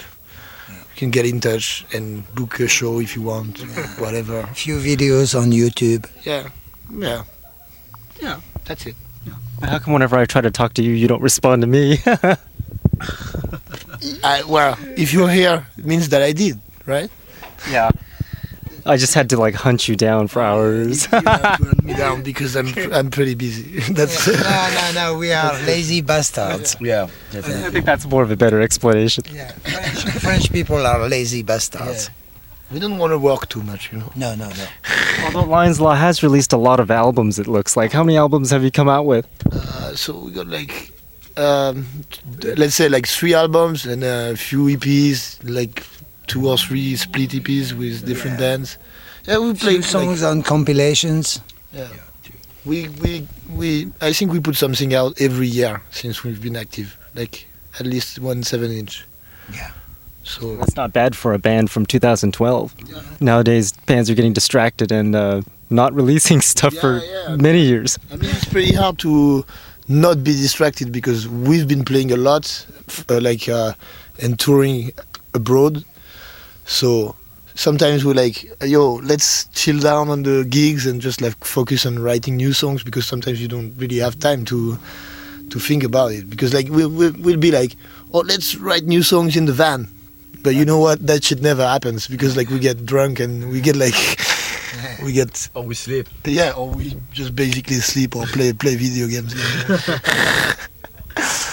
You 0.69 0.97
can 0.97 1.11
get 1.11 1.25
in 1.25 1.39
touch 1.41 1.85
and 1.93 2.23
book 2.35 2.59
a 2.59 2.67
show 2.67 2.99
if 2.99 3.15
you 3.15 3.21
want, 3.21 3.59
whatever. 3.99 4.39
A 4.39 4.47
few 4.53 4.77
videos 4.77 5.35
on 5.37 5.51
YouTube. 5.51 6.09
Yeah, 6.23 6.49
yeah, 6.91 7.23
yeah. 8.21 8.39
That's 8.65 8.85
it. 8.85 8.95
How 9.61 9.79
come 9.79 9.93
whenever 9.93 10.17
I 10.17 10.25
try 10.25 10.41
to 10.41 10.51
talk 10.51 10.73
to 10.75 10.83
you, 10.83 10.91
you 10.91 11.07
don't 11.07 11.21
respond 11.21 11.61
to 11.61 11.67
me? 11.67 11.97
I, 14.23 14.43
well, 14.43 14.77
if 14.97 15.13
you're 15.13 15.29
here, 15.29 15.65
it 15.77 15.85
means 15.85 16.09
that 16.09 16.21
I 16.21 16.31
did, 16.33 16.59
right? 16.85 17.09
yeah. 17.69 17.89
I 18.87 18.97
just 18.97 19.13
had 19.15 19.29
to 19.31 19.37
like 19.37 19.55
hunt 19.55 19.87
you 19.87 19.95
down 19.95 20.27
for 20.27 20.41
hours. 20.41 21.05
you 21.05 21.19
have 21.19 21.57
to 21.57 21.65
hunt 21.65 21.83
me 21.83 21.93
down 21.93 22.21
because 22.29 22.55
I'm, 22.55 22.67
I'm 22.93 23.09
pretty 23.09 23.33
busy. 23.33 23.79
That's. 23.93 24.27
no, 24.27 24.33
no, 24.33 24.91
no. 24.93 25.17
We 25.17 25.31
are 25.33 25.53
lazy 25.65 26.01
bastards. 26.01 26.75
yeah, 26.79 27.07
I 27.33 27.41
think 27.41 27.85
that's 27.85 28.05
more 28.05 28.21
of 28.21 28.29
a 28.31 28.35
better 28.35 28.61
explanation. 28.61 29.23
Yeah, 29.31 29.51
French, 29.51 30.03
French 30.19 30.51
people 30.51 30.85
are 30.85 31.07
lazy 31.09 31.41
bastards. 31.41 32.11
We 32.71 32.79
don't 32.79 32.97
want 32.97 33.11
to 33.11 33.19
work 33.19 33.47
too 33.49 33.61
much, 33.63 33.91
you 33.91 33.99
know. 33.99 34.11
No, 34.15 34.35
no, 34.35 34.49
no. 34.49 34.65
Although 35.25 35.49
Lions 35.49 35.79
Law 35.79 35.93
has 35.93 36.21
released 36.23 36.51
a 36.53 36.57
lot 36.57 36.79
of 36.79 36.89
albums, 36.91 37.37
it 37.39 37.47
looks 37.47 37.77
like. 37.77 37.91
How 37.91 38.03
many 38.03 38.17
albums 38.17 38.49
have 38.51 38.63
you 38.63 38.71
come 38.71 38.89
out 38.89 39.05
with? 39.05 39.27
Uh, 39.51 39.95
so 39.95 40.17
we 40.19 40.31
got 40.31 40.47
like, 40.47 40.91
um, 41.37 41.85
let's 42.57 42.75
say 42.75 42.89
like 42.89 43.07
three 43.07 43.33
albums 43.33 43.85
and 43.85 44.03
a 44.03 44.35
few 44.35 44.65
EPs, 44.65 45.37
like 45.43 45.83
two 46.27 46.47
or 46.49 46.57
three 46.57 46.95
split 46.95 47.29
EPs 47.31 47.73
with 47.73 48.05
different 48.05 48.39
Yeah. 48.39 48.47
bands. 48.47 48.77
Yeah, 49.27 49.39
we 49.39 49.53
Few 49.53 49.67
played 49.69 49.83
songs 49.83 50.21
on 50.23 50.43
compilations. 50.43 51.41
Yeah, 51.73 51.87
we 52.65 52.89
we 53.01 53.27
we. 53.49 53.91
I 54.01 54.13
think 54.13 54.31
we 54.31 54.39
put 54.39 54.55
something 54.55 54.93
out 54.93 55.19
every 55.21 55.47
year 55.47 55.81
since 55.91 56.23
we've 56.23 56.41
been 56.41 56.55
active, 56.55 56.97
like 57.15 57.47
at 57.79 57.85
least 57.85 58.19
one 58.19 58.43
seven 58.43 58.71
inch. 58.71 59.03
Yeah. 59.53 59.71
So 60.23 60.55
That's 60.57 60.75
not 60.75 60.91
bad 60.91 61.15
for 61.15 61.33
a 61.33 61.37
band 61.39 61.69
from 61.69 61.85
2012. 61.85 62.73
Nowadays, 63.21 63.73
bands 63.85 64.09
are 64.09 64.15
getting 64.15 64.33
distracted 64.33 64.91
and 64.91 65.15
uh, 65.15 65.41
not 65.69 65.93
releasing 66.01 66.41
stuff 66.41 66.73
Yeah, 66.73 66.81
for 66.81 66.97
yeah. 67.03 67.35
many 67.35 67.61
years. 67.61 67.99
I 68.11 68.15
mean, 68.15 68.31
it's 68.31 68.45
pretty 68.45 68.73
hard 68.73 68.97
to 68.99 69.45
not 69.87 70.23
be 70.23 70.31
distracted 70.33 70.91
because 70.91 71.27
we've 71.27 71.67
been 71.67 71.85
playing 71.85 72.11
a 72.11 72.17
lot, 72.17 72.65
uh, 73.07 73.19
like 73.21 73.47
uh, 73.47 73.73
and 74.19 74.39
touring 74.39 74.93
abroad. 75.35 75.83
So 76.65 77.15
sometimes 77.53 78.03
we're 78.03 78.13
like, 78.15 78.43
"Yo, 78.63 78.95
let's 79.03 79.45
chill 79.53 79.79
down 79.79 80.09
on 80.09 80.23
the 80.23 80.43
gigs 80.49 80.85
and 80.85 81.01
just 81.01 81.21
like 81.21 81.35
focus 81.43 81.85
on 81.85 81.99
writing 81.99 82.35
new 82.35 82.53
songs," 82.53 82.83
because 82.83 83.05
sometimes 83.05 83.41
you 83.41 83.47
don't 83.47 83.73
really 83.77 83.97
have 83.99 84.19
time 84.19 84.45
to 84.45 84.77
to 85.49 85.59
think 85.59 85.83
about 85.83 86.11
it. 86.11 86.29
Because 86.29 86.53
like 86.53 86.69
we 86.69 86.85
we 86.85 87.11
we'll 87.11 87.37
be 87.37 87.51
like, 87.51 87.75
"Oh, 88.13 88.19
let's 88.19 88.55
write 88.55 88.83
new 88.85 89.03
songs 89.03 89.35
in 89.35 89.45
the 89.45 89.53
van," 89.53 89.87
but 90.43 90.55
you 90.55 90.65
know 90.65 90.79
what? 90.79 91.05
That 91.05 91.23
shit 91.23 91.41
never 91.41 91.65
happens 91.65 92.07
because 92.07 92.35
like 92.35 92.49
we 92.49 92.59
get 92.59 92.85
drunk 92.85 93.19
and 93.19 93.51
we 93.51 93.61
get 93.61 93.75
like 93.75 93.95
we 95.03 95.13
get 95.13 95.49
Oh, 95.55 95.61
we 95.61 95.75
sleep. 95.75 96.09
yeah, 96.25 96.51
or 96.57 96.69
we 96.71 96.95
just 97.13 97.35
basically 97.35 97.77
sleep 97.77 98.15
or 98.15 98.25
play 98.25 98.53
play 98.53 98.75
video 98.75 99.07
games. 99.07 99.33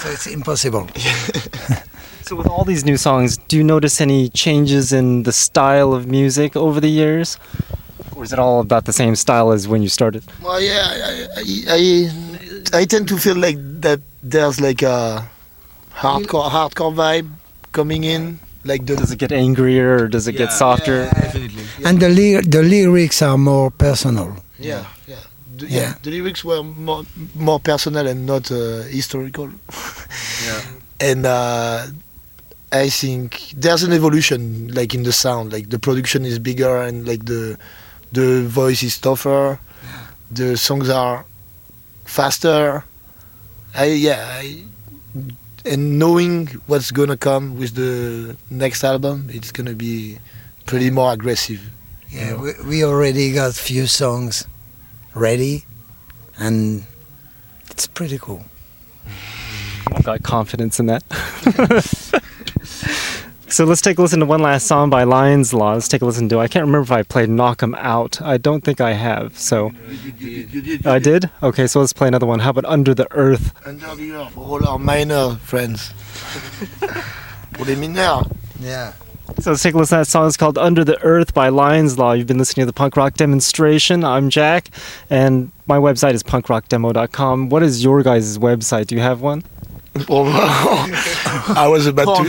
So 0.02 0.10
it's 0.10 0.26
impossible. 0.26 0.88
So, 2.22 2.36
with 2.36 2.46
all 2.46 2.64
these 2.64 2.84
new 2.84 2.96
songs, 2.96 3.36
do 3.48 3.56
you 3.56 3.64
notice 3.64 4.00
any 4.00 4.28
changes 4.28 4.92
in 4.92 5.24
the 5.24 5.32
style 5.32 5.92
of 5.92 6.06
music 6.06 6.56
over 6.56 6.80
the 6.80 6.88
years? 6.88 7.36
Or 8.14 8.22
is 8.24 8.32
it 8.32 8.38
all 8.38 8.60
about 8.60 8.84
the 8.84 8.92
same 8.92 9.16
style 9.16 9.50
as 9.52 9.66
when 9.66 9.82
you 9.82 9.88
started? 9.88 10.22
well, 10.42 10.60
yeah, 10.60 10.84
I, 10.86 11.26
I, 11.36 11.44
I, 12.74 12.80
I 12.80 12.84
tend 12.84 13.08
to 13.08 13.16
feel 13.18 13.36
like 13.36 13.56
that 13.80 14.00
there's 14.22 14.60
like 14.60 14.82
a 14.82 15.28
hardcore 15.94 16.48
hardcore 16.50 16.94
vibe 16.94 17.28
coming 17.72 18.04
in, 18.04 18.38
like 18.64 18.86
the 18.86 18.96
Does 18.96 19.10
it 19.10 19.18
get 19.18 19.32
angrier 19.32 20.04
or 20.04 20.08
does 20.08 20.28
it 20.28 20.32
get 20.32 20.50
Yeah. 20.50 20.56
softer? 20.62 21.04
Definitely. 21.06 21.64
And 21.84 21.98
the 22.00 22.08
ly- 22.08 22.42
the 22.46 22.62
lyrics 22.62 23.20
are 23.22 23.36
more 23.38 23.70
personal. 23.70 24.36
yeah 24.58 24.84
yeah. 25.08 25.16
The, 25.58 25.66
Yeah. 25.66 25.80
yeah, 25.80 25.94
the 26.02 26.10
lyrics 26.10 26.44
were 26.44 26.62
more 26.62 27.04
more 27.34 27.58
personal 27.60 28.06
and 28.06 28.26
not 28.26 28.50
uh, 28.52 28.82
historical. 28.98 29.50
Yeah. 30.46 30.60
and 31.10 31.26
uh, 31.26 31.86
I 32.72 32.88
think 32.88 33.52
there's 33.54 33.82
an 33.82 33.92
evolution, 33.92 34.72
like 34.74 34.94
in 34.94 35.02
the 35.02 35.12
sound. 35.12 35.52
Like 35.52 35.68
the 35.68 35.78
production 35.78 36.24
is 36.24 36.38
bigger 36.38 36.78
and 36.82 37.06
like 37.06 37.26
the 37.26 37.58
the 38.12 38.42
voice 38.44 38.82
is 38.82 38.98
tougher. 38.98 39.60
The 40.30 40.56
songs 40.56 40.88
are 40.88 41.26
faster. 42.04 42.84
I 43.74 43.84
yeah. 43.84 44.26
I, 44.26 44.64
and 45.64 45.98
knowing 45.98 46.46
what's 46.66 46.90
gonna 46.90 47.16
come 47.16 47.58
with 47.58 47.74
the 47.74 48.36
next 48.50 48.82
album, 48.84 49.28
it's 49.30 49.52
gonna 49.52 49.74
be 49.74 50.18
pretty 50.64 50.90
more 50.90 51.12
aggressive. 51.12 51.60
Yeah, 52.08 52.40
we, 52.40 52.52
we 52.66 52.84
already 52.84 53.32
got 53.32 53.54
few 53.54 53.86
songs 53.86 54.46
ready, 55.14 55.64
and 56.38 56.84
it's 57.70 57.86
pretty 57.86 58.18
cool. 58.18 58.44
I've 59.92 60.04
got 60.04 60.22
confidence 60.22 60.80
in 60.80 60.86
that. 60.86 61.04
so 63.52 63.64
let's 63.66 63.82
take 63.82 63.98
a 63.98 64.02
listen 64.02 64.20
to 64.20 64.26
one 64.26 64.40
last 64.40 64.66
song 64.66 64.88
by 64.88 65.04
Lions 65.04 65.52
Law. 65.52 65.74
Let's 65.74 65.86
take 65.86 66.00
a 66.00 66.06
listen 66.06 66.28
to. 66.30 66.38
I 66.40 66.48
can't 66.48 66.64
remember 66.64 66.84
if 66.84 66.90
I 66.90 67.02
played 67.02 67.28
"Knock 67.28 67.62
'Em 67.62 67.74
Out." 67.74 68.20
I 68.22 68.38
don't 68.38 68.64
think 68.64 68.80
I 68.80 68.94
have. 68.94 69.38
So 69.38 69.72
I 70.86 70.98
did. 70.98 71.28
Okay, 71.42 71.66
so 71.66 71.80
let's 71.80 71.92
play 71.92 72.08
another 72.08 72.24
one. 72.24 72.40
How 72.40 72.50
about 72.50 72.64
"Under 72.64 72.94
the 72.94 73.06
Earth"? 73.10 73.52
Under 73.66 73.94
the 73.94 74.12
earth 74.12 74.32
for 74.32 74.40
all 74.40 74.66
our 74.66 74.78
minor 74.78 75.36
friends. 75.36 75.92
Pour 77.52 77.66
les 77.66 77.76
mineurs. 77.76 78.26
Yeah. 78.58 78.92
So 79.40 79.50
let's 79.50 79.62
take 79.62 79.74
a 79.74 79.78
listen 79.78 79.98
to 79.98 80.00
that 80.00 80.06
song. 80.08 80.26
It's 80.26 80.36
called 80.38 80.56
Under 80.56 80.84
the 80.84 81.00
Earth 81.02 81.34
by 81.34 81.48
Lions 81.48 81.98
Law. 81.98 82.12
You've 82.12 82.26
been 82.26 82.38
listening 82.38 82.62
to 82.62 82.66
the 82.66 82.72
punk 82.72 82.96
rock 82.96 83.14
demonstration. 83.14 84.02
I'm 84.02 84.30
Jack, 84.30 84.70
and 85.10 85.52
my 85.66 85.76
website 85.76 86.14
is 86.14 86.22
punkrockdemo.com. 86.22 87.50
What 87.50 87.62
is 87.62 87.84
your 87.84 88.02
guys' 88.02 88.38
website? 88.38 88.86
Do 88.86 88.94
you 88.94 89.02
have 89.02 89.20
one? 89.20 89.42
I 89.94 91.66
was 91.70 91.86
about 91.86 92.16
to 92.16 92.22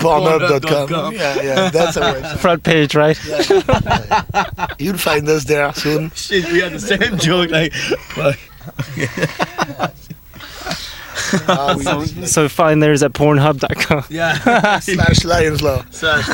Pornhub.com. 0.00 1.14
Yeah, 1.14 1.42
yeah, 1.42 1.70
that's 1.72 1.96
a 1.96 2.00
website. 2.00 2.38
Front 2.38 2.62
page, 2.62 2.94
right? 2.94 3.18
Yeah, 3.24 4.66
You'll 4.78 4.98
find 4.98 5.26
us 5.28 5.44
there 5.44 5.72
soon. 5.72 6.10
Shit, 6.14 6.50
we 6.52 6.60
had 6.60 6.72
the 6.72 6.80
same 6.80 7.16
joke. 7.18 7.50
Like, 7.50 7.72
fuck. 7.72 8.36
Uh, 11.48 11.74
we- 11.78 11.84
So, 11.84 12.04
so 12.26 12.48
find 12.48 12.82
theirs 12.82 13.02
at 13.02 13.12
pornhub.com. 13.14 14.04
yeah. 14.10 14.78
slash 14.80 15.24
Lions 15.24 15.62
Law. 15.62 15.84
Slash, 15.90 16.26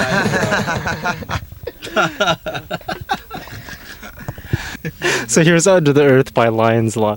So 5.29 5.43
here's 5.45 5.67
Under 5.67 5.93
the 5.93 6.03
Earth 6.03 6.35
by 6.35 6.49
Lions 6.49 6.97
Law. 6.97 7.17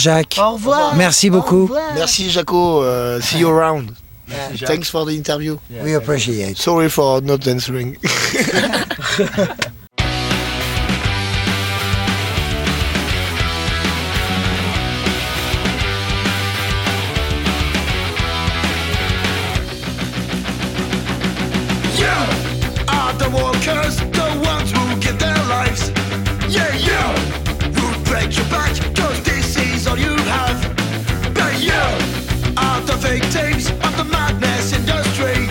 Jacques. 0.00 0.38
Au 0.38 0.52
revoir. 0.54 0.94
Merci 0.96 1.30
beaucoup. 1.30 1.62
Revoir. 1.62 1.94
Merci, 1.94 2.30
Jaco. 2.30 2.82
Uh, 2.82 3.20
see 3.20 3.38
you 3.38 3.48
around. 3.48 3.90
Merci, 4.28 4.64
Thanks 4.64 4.88
for 4.90 5.04
the 5.04 5.12
interview. 5.12 5.58
Yeah, 5.70 5.82
We 5.84 5.94
appreciate. 5.94 6.56
Sorry 6.56 6.88
for 6.88 7.20
not 7.20 7.46
answering. 7.46 7.96
workers, 23.32 23.96
the 23.96 24.42
ones 24.44 24.70
who 24.72 25.00
give 25.00 25.18
their 25.18 25.36
lives. 25.48 25.90
Yeah, 26.48 26.72
you, 26.74 27.00
who 27.74 28.04
break 28.04 28.36
your 28.36 28.46
back? 28.46 28.89
the 34.04 34.10
madness 34.10 34.72
industry. 34.72 35.46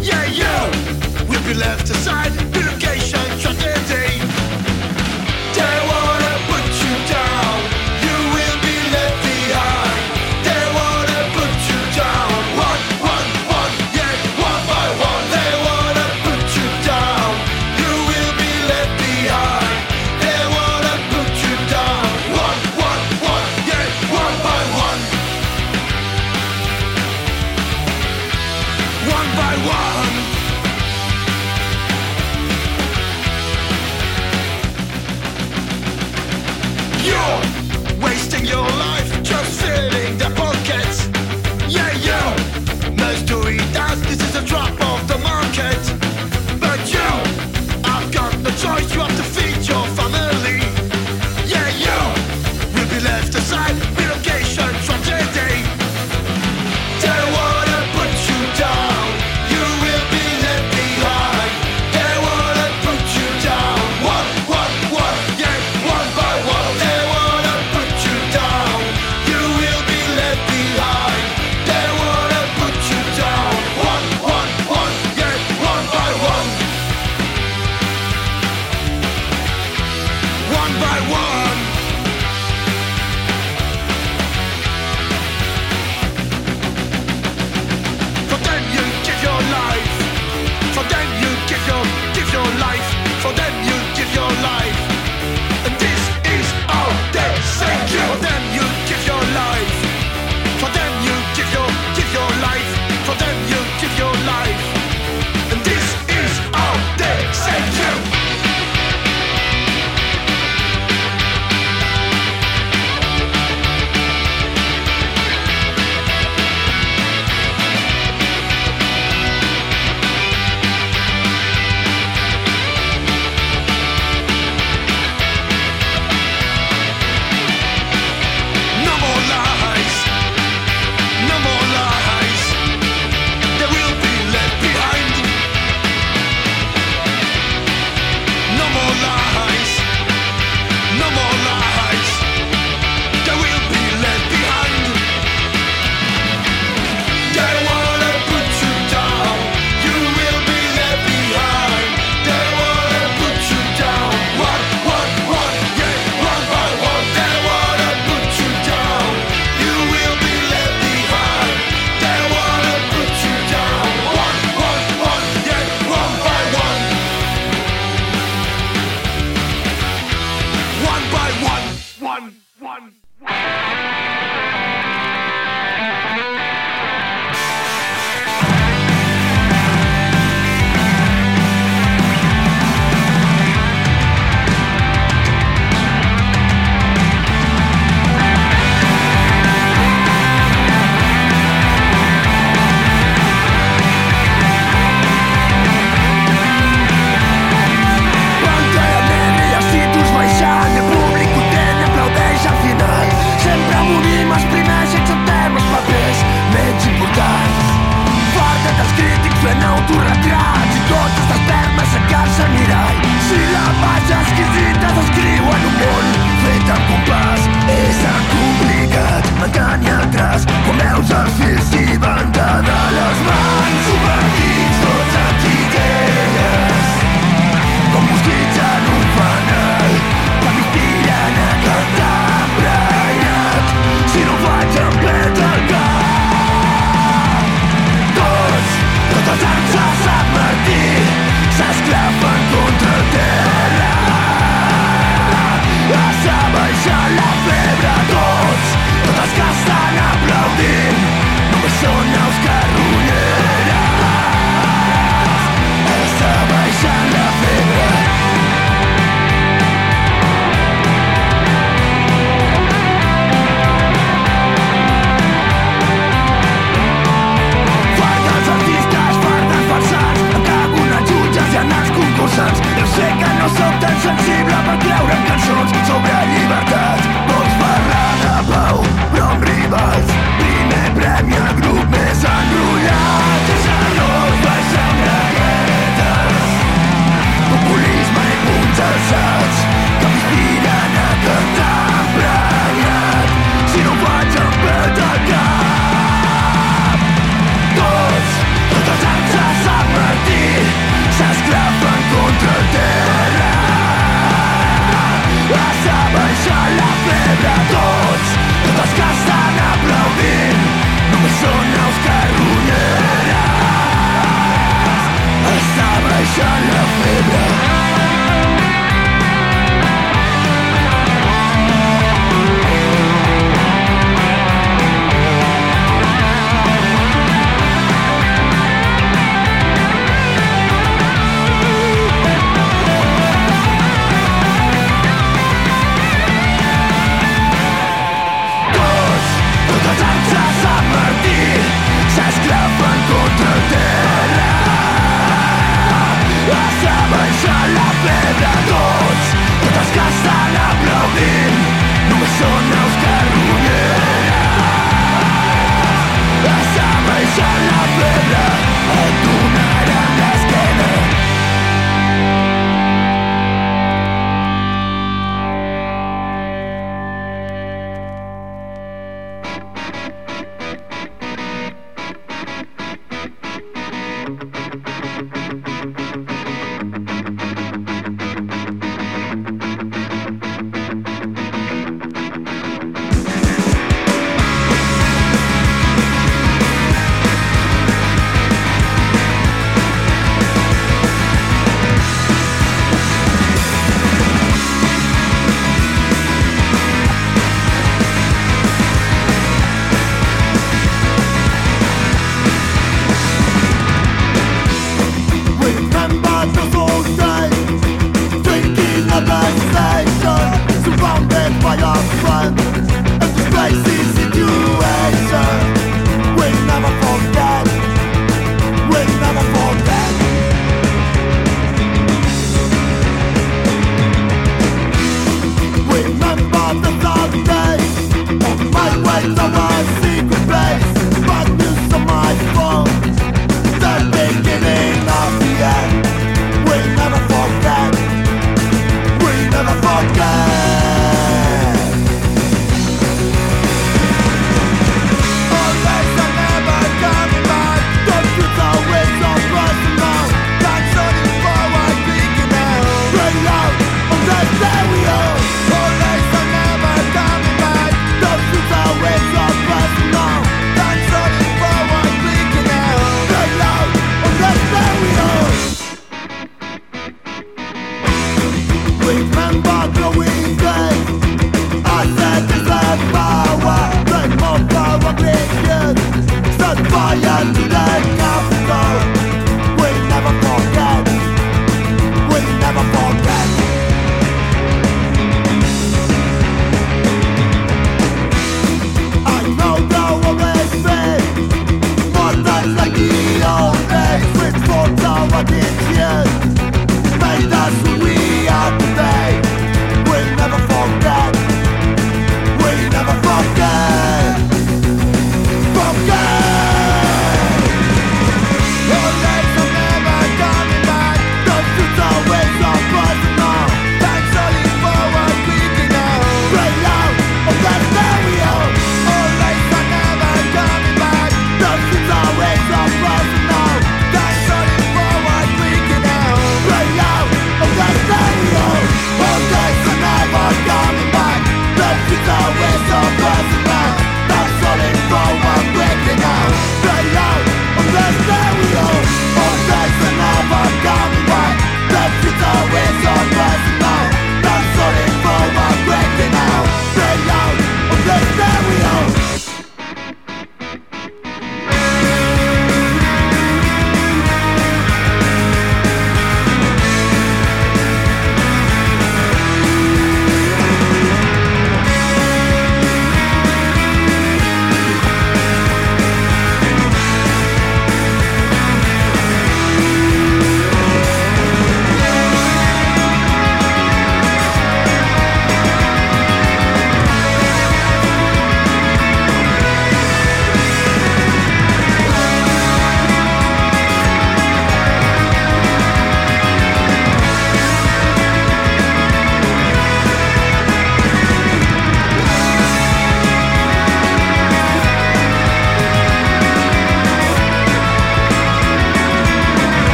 Yeah, 0.00 0.24
you 0.24 1.28
will 1.28 1.44
be 1.46 1.54
left 1.54 1.90
aside. 1.90 2.43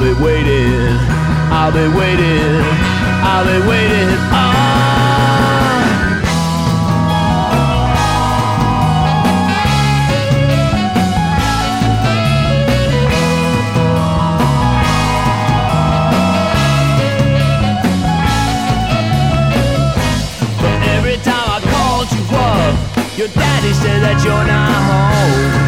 I'll 0.00 0.14
be 0.14 0.22
waiting, 0.22 0.96
I'll 1.50 1.72
be 1.72 1.88
waiting, 1.98 2.62
I'll 3.20 3.44
be 3.44 3.58
waiting 3.66 4.08
on. 4.32 4.78
But 20.60 20.80
every 20.94 21.16
time 21.24 21.50
I 21.50 21.60
called 21.72 22.08
you 22.12 22.22
up, 22.36 23.18
Your 23.18 23.26
daddy 23.34 23.72
said 23.72 24.00
that 24.02 24.22
you're 24.24 24.46
not 24.46 24.70
home. 24.86 25.67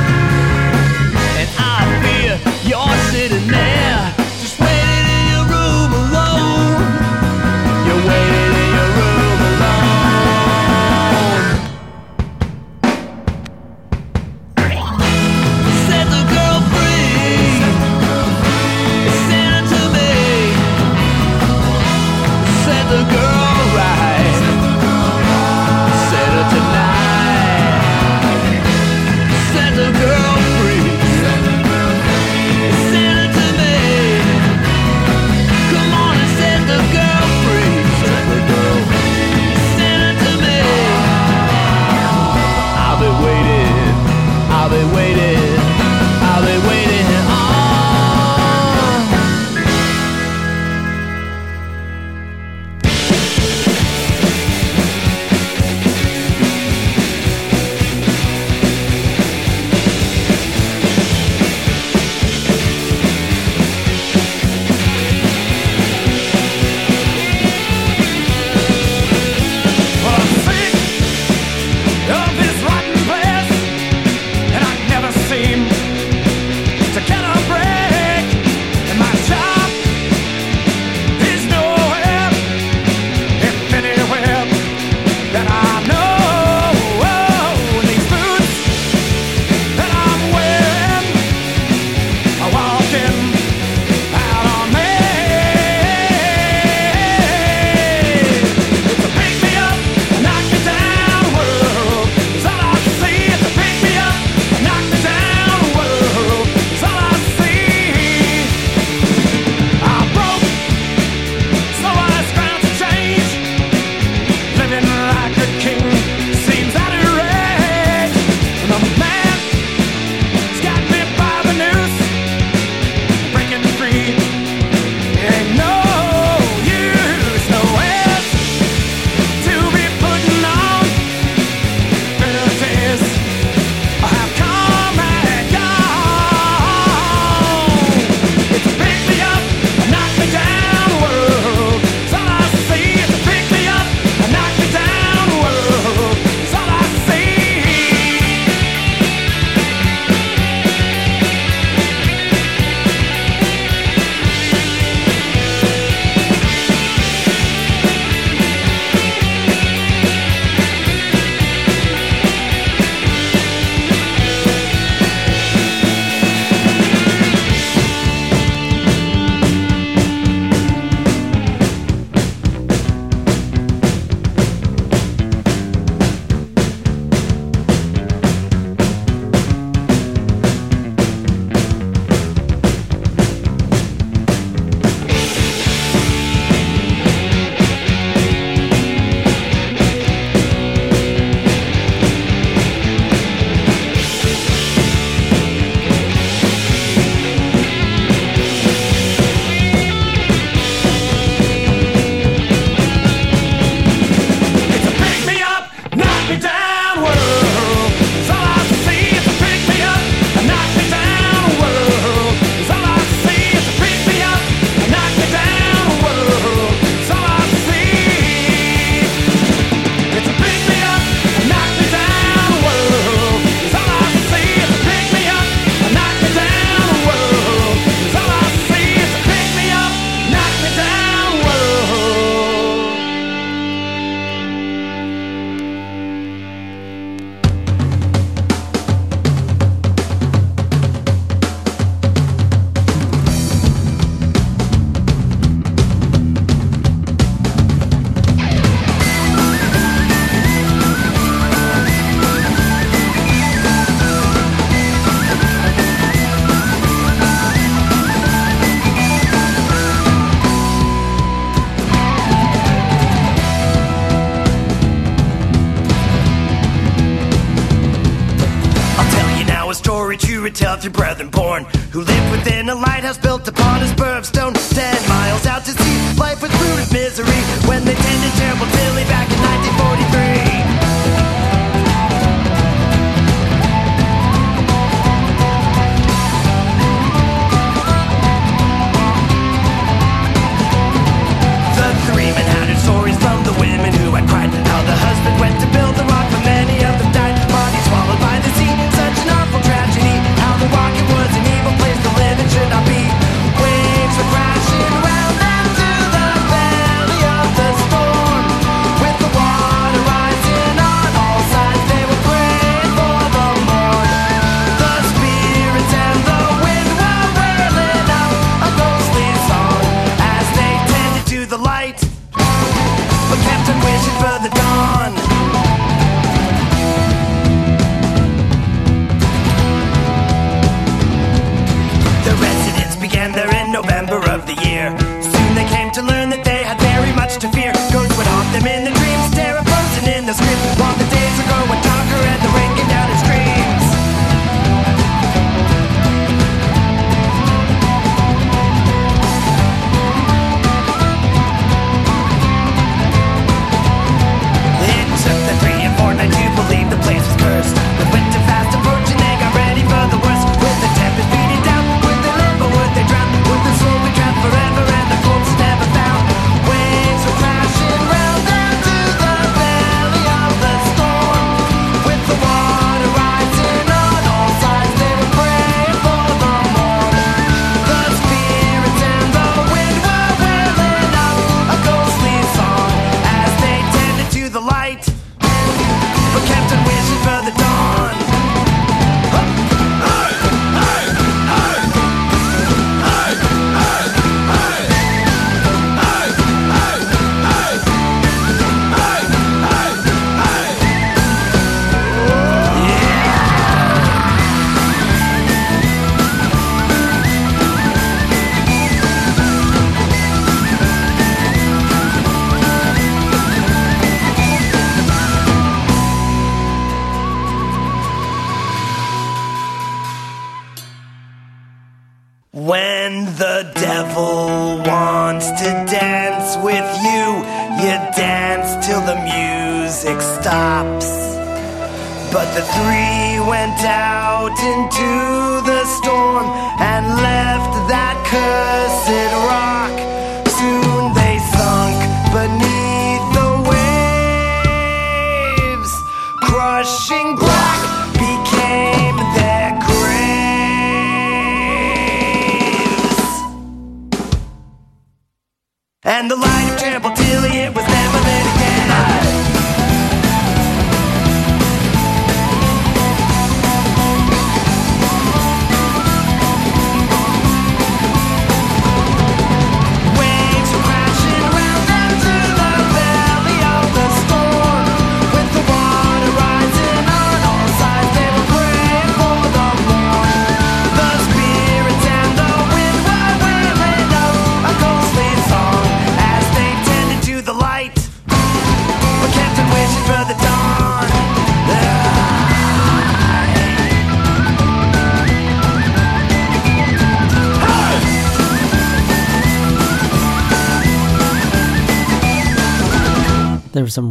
out 433.78 434.58
into 434.58 435.39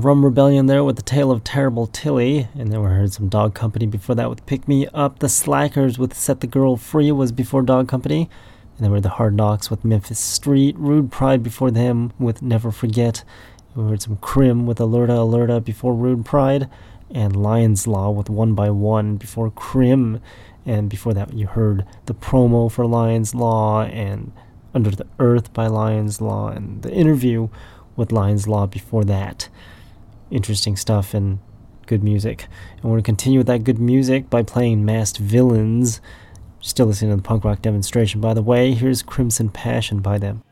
Rum 0.10 0.26
Rebellion 0.26 0.66
there 0.66 0.84
with 0.84 0.96
the 0.96 1.04
Tale 1.04 1.30
of 1.30 1.44
Terrible 1.44 1.86
Tilly, 1.86 2.48
and 2.56 2.72
then 2.72 2.82
we 2.82 2.88
heard 2.88 3.14
some 3.14 3.30
Dog 3.30 3.54
Company 3.54 3.86
before 3.86 4.16
that 4.16 4.28
with 4.28 4.44
Pick 4.48 4.68
Me 4.68 4.88
Up. 4.88 5.20
The 5.20 5.30
Slackers 5.30 6.00
with 6.00 6.16
Set 6.16 6.40
the 6.40 6.48
Girl 6.48 6.78
Free 6.78 7.12
was 7.12 7.32
before 7.32 7.62
Dog 7.62 7.88
Company, 7.88 8.22
and 8.22 8.80
then 8.80 8.90
we 8.90 8.96
heard 8.96 9.04
the 9.04 9.10
Hard 9.10 9.36
Knocks 9.36 9.70
with 9.70 9.86
Memphis 9.86 10.18
Street, 10.18 10.76
Rude 10.80 11.12
Pride 11.12 11.44
before 11.44 11.70
them 11.70 12.12
with 12.18 12.42
Never 12.42 12.72
Forget. 12.72 13.24
We 13.76 13.88
heard 13.88 14.02
some 14.02 14.18
Crim 14.18 14.66
with 14.66 14.80
Alerta 14.80 15.10
Alerta 15.10 15.64
before 15.64 15.94
Rude 15.94 16.26
Pride, 16.26 16.68
and 17.12 17.36
Lion's 17.36 17.86
Law 17.86 18.10
with 18.10 18.32
One 18.32 18.56
by 18.56 18.72
One 18.72 19.16
before 19.18 19.52
Crim. 19.52 20.22
And 20.66 20.90
before 20.90 21.14
that, 21.14 21.36
you 21.36 21.46
heard 21.46 21.86
the 22.08 22.16
promo 22.16 22.72
for 22.72 22.88
Lion's 22.88 23.36
Law 23.36 23.84
and 23.84 24.32
Under 24.74 24.90
the 24.90 25.06
Earth 25.20 25.54
by 25.54 25.68
Lion's 25.68 26.20
Law 26.20 26.48
and 26.48 26.82
the 26.82 26.92
interview 26.92 27.50
with 27.96 28.12
Lion's 28.12 28.48
Law 28.48 28.66
before 28.66 29.04
that 29.04 29.50
interesting 30.32 30.76
stuff 30.76 31.14
and 31.14 31.40
good 31.88 32.04
music. 32.04 32.48
And 32.76 32.84
we're 32.84 32.92
going 32.92 33.04
to 33.04 33.06
continue 33.06 33.40
with 33.40 33.48
that 33.48 33.64
good 33.64 33.80
music 33.80 34.30
by 34.30 34.44
playing 34.44 34.86
Masked 34.86 35.18
Villains. 35.18 36.02
Still 36.62 36.88
listening 36.88 37.12
to 37.12 37.18
the 37.18 37.24
punk 37.24 37.44
rock 37.44 37.62
demonstration, 37.62 38.22
by 38.22 38.34
the 38.34 38.42
way. 38.42 38.74
Here's 38.74 39.02
Crimson 39.02 39.50
Passion 39.50 40.00
by 40.00 40.18
them. 40.18 40.44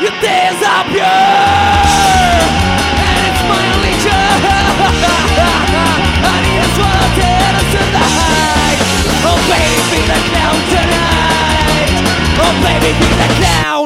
your 0.00 0.10
days 0.20 0.60
are 0.62 0.84
pure, 0.90 1.04
and 3.04 3.18
it's 3.28 3.42
my 3.46 3.62
only 3.74 3.94
joy. 4.02 4.10
I 6.24 6.26
need 6.42 6.58
a 6.58 6.60
swallow 6.74 7.08
tonight. 7.74 8.78
Oh 9.22 9.38
baby, 9.46 9.78
be 9.90 10.00
the 10.10 10.18
clown 10.30 10.58
tonight. 10.74 11.90
Oh 12.42 12.52
baby, 12.64 12.90
be 12.98 13.06
the 13.06 13.28
now. 13.40 13.83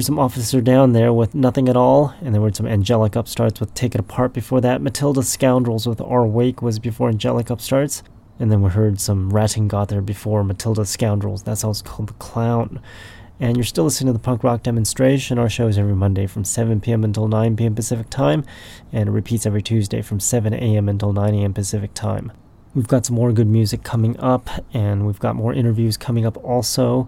There's 0.00 0.06
some 0.06 0.18
Officer 0.18 0.62
Down 0.62 0.94
there 0.94 1.12
with 1.12 1.34
Nothing 1.34 1.68
at 1.68 1.76
All, 1.76 2.14
and 2.22 2.32
there 2.32 2.40
were 2.40 2.54
some 2.54 2.66
Angelic 2.66 3.16
Upstarts 3.16 3.60
with 3.60 3.74
Take 3.74 3.94
It 3.94 4.00
Apart 4.00 4.32
before 4.32 4.58
that. 4.62 4.80
Matilda 4.80 5.22
Scoundrels 5.22 5.86
with 5.86 6.00
Our 6.00 6.26
Wake 6.26 6.62
was 6.62 6.78
before 6.78 7.10
Angelic 7.10 7.50
Upstarts. 7.50 8.02
And 8.38 8.50
then 8.50 8.62
we 8.62 8.70
heard 8.70 8.98
some 8.98 9.28
Ratting 9.28 9.68
Got 9.68 9.90
there 9.90 10.00
before 10.00 10.42
Matilda 10.42 10.86
Scoundrels. 10.86 11.42
That 11.42 11.58
song's 11.58 11.82
called 11.82 12.08
The 12.08 12.14
Clown. 12.14 12.80
And 13.38 13.58
you're 13.58 13.64
still 13.64 13.84
listening 13.84 14.14
to 14.14 14.18
the 14.18 14.24
punk 14.24 14.42
rock 14.42 14.62
demonstration. 14.62 15.38
Our 15.38 15.50
show 15.50 15.66
is 15.66 15.76
every 15.76 15.94
Monday 15.94 16.26
from 16.26 16.46
7 16.46 16.80
p.m. 16.80 17.04
until 17.04 17.28
9 17.28 17.54
p.m. 17.56 17.74
Pacific 17.74 18.08
time, 18.08 18.46
and 18.94 19.06
it 19.06 19.12
repeats 19.12 19.44
every 19.44 19.60
Tuesday 19.60 20.00
from 20.00 20.18
7 20.18 20.54
a.m. 20.54 20.88
until 20.88 21.12
9 21.12 21.34
a.m. 21.34 21.52
Pacific 21.52 21.92
time. 21.92 22.32
We've 22.74 22.88
got 22.88 23.04
some 23.04 23.16
more 23.16 23.32
good 23.32 23.48
music 23.48 23.82
coming 23.82 24.18
up, 24.18 24.48
and 24.72 25.06
we've 25.06 25.20
got 25.20 25.36
more 25.36 25.52
interviews 25.52 25.98
coming 25.98 26.24
up 26.24 26.42
also. 26.42 27.06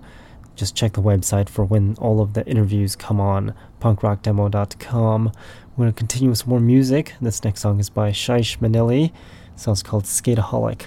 Just 0.63 0.77
check 0.77 0.93
the 0.93 1.03
website 1.03 1.49
for 1.49 1.65
when 1.65 1.97
all 1.99 2.21
of 2.21 2.35
the 2.35 2.47
interviews 2.47 2.95
come 2.95 3.21
on, 3.21 3.53
punkrockdemo.com. 3.81 5.33
We're 5.77 5.85
going 5.87 5.93
to 5.93 5.99
continue 5.99 6.31
with 6.31 6.47
more 6.47 6.61
music. 6.61 7.15
This 7.21 7.43
next 7.43 7.63
song 7.63 7.81
is 7.81 7.91
by 7.91 8.13
Shish 8.13 8.61
Manili. 8.61 9.11
Song's 9.57 9.83
called 9.83 10.05
Skateaholic. 10.05 10.83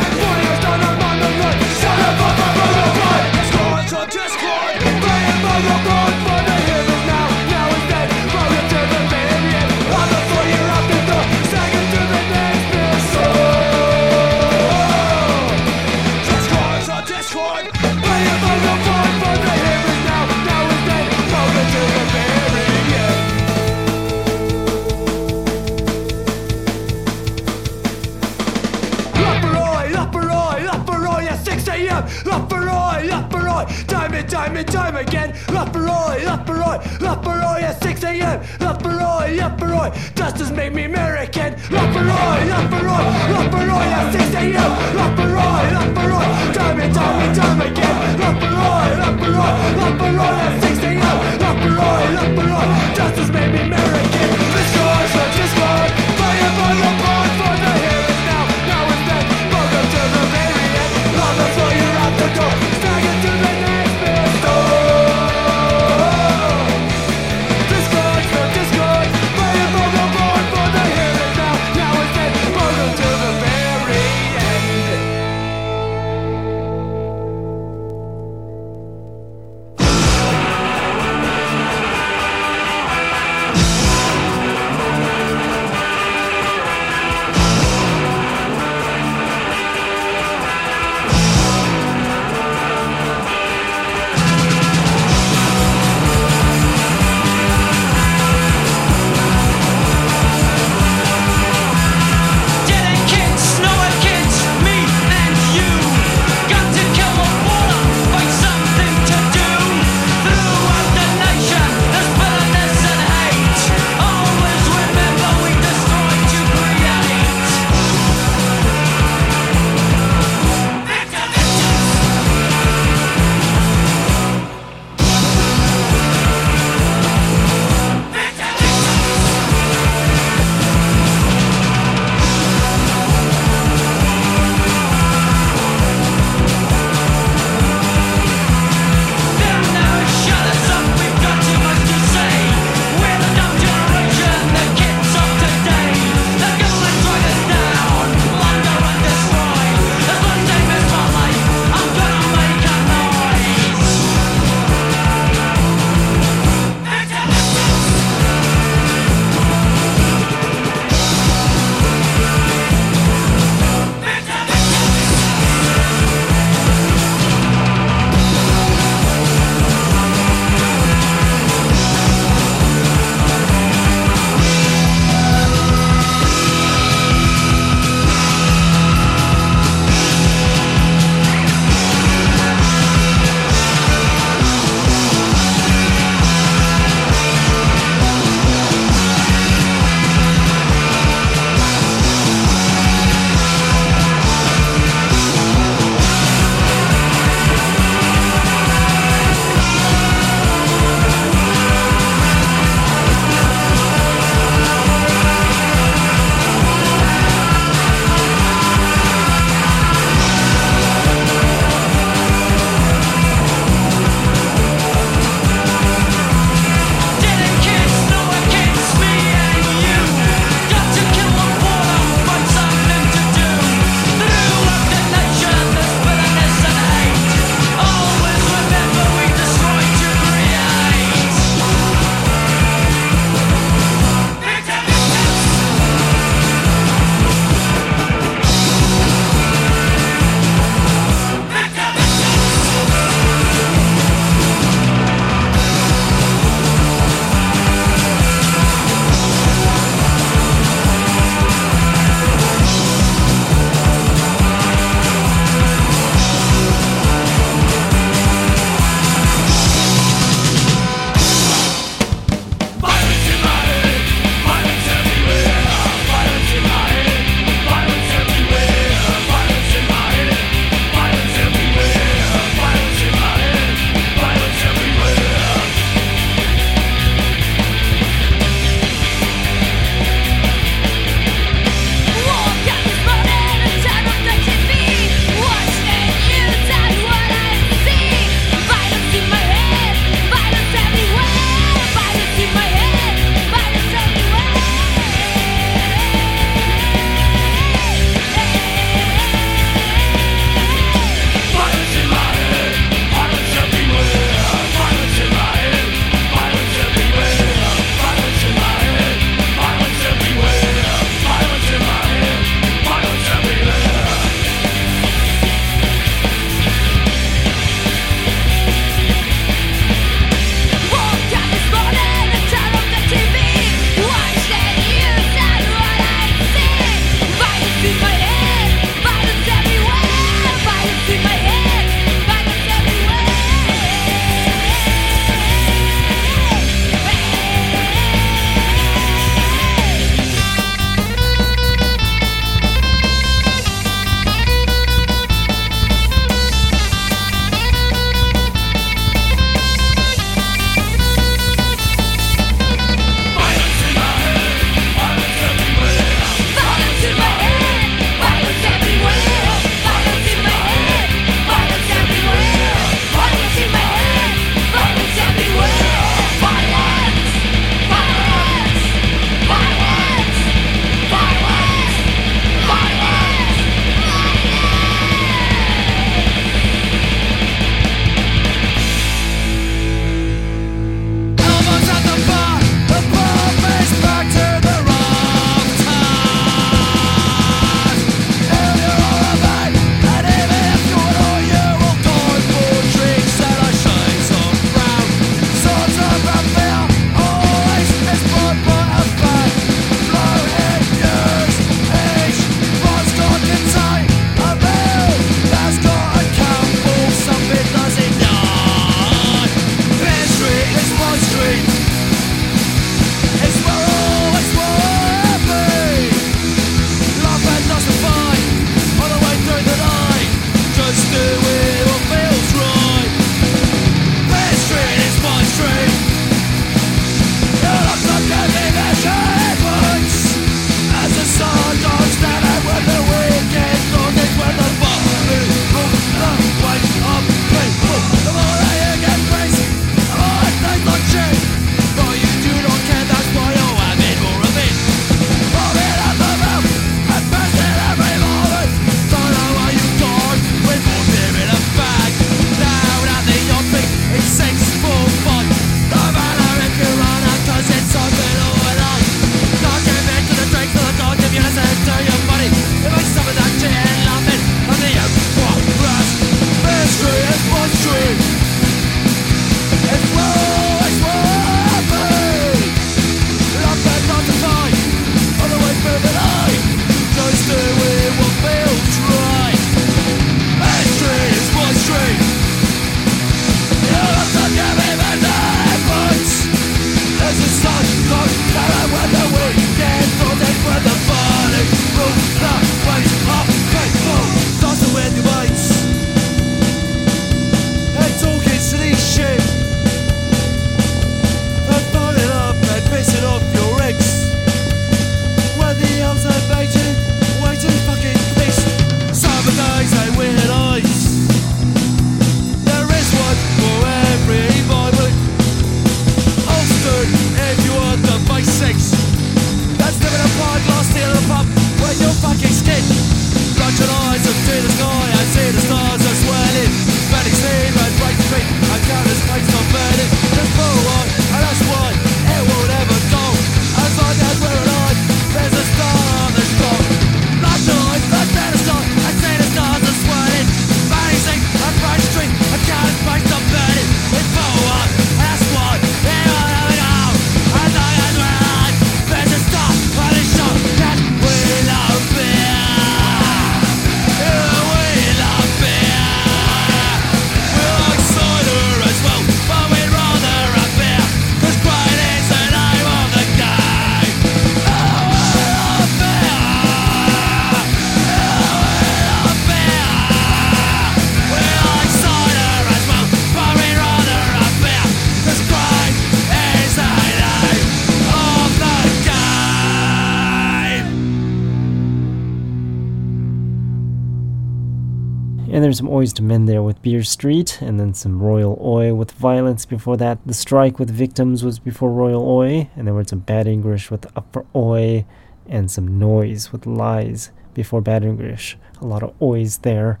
And 585.94 586.00
there's 586.00 586.10
some 586.10 586.12
Oys 586.12 586.12
to 586.14 586.22
Mend 586.24 586.48
there 586.48 586.62
with 586.62 586.82
Beer 586.82 587.04
Street, 587.04 587.62
and 587.62 587.78
then 587.78 587.94
some 587.94 588.20
Royal 588.20 588.58
Oi 588.60 588.92
with 588.92 589.12
Violence 589.12 589.64
before 589.64 589.96
that. 589.98 590.18
The 590.26 590.34
Strike 590.34 590.80
with 590.80 590.90
Victims 590.90 591.44
was 591.44 591.60
before 591.60 591.92
Royal 591.92 592.28
Oi, 592.28 592.68
and 592.74 592.86
there 592.86 592.94
were 592.94 593.04
some 593.04 593.20
Bad 593.20 593.46
English 593.46 593.92
with 593.92 594.06
Upper 594.16 594.44
Oi, 594.56 595.04
and 595.48 595.70
some 595.70 595.96
Noise 595.96 596.50
with 596.50 596.66
Lies 596.66 597.30
before 597.54 597.80
Bad 597.80 598.02
English. 598.04 598.58
A 598.80 598.86
lot 598.86 599.04
of 599.04 599.16
Ois 599.20 599.62
there. 599.62 600.00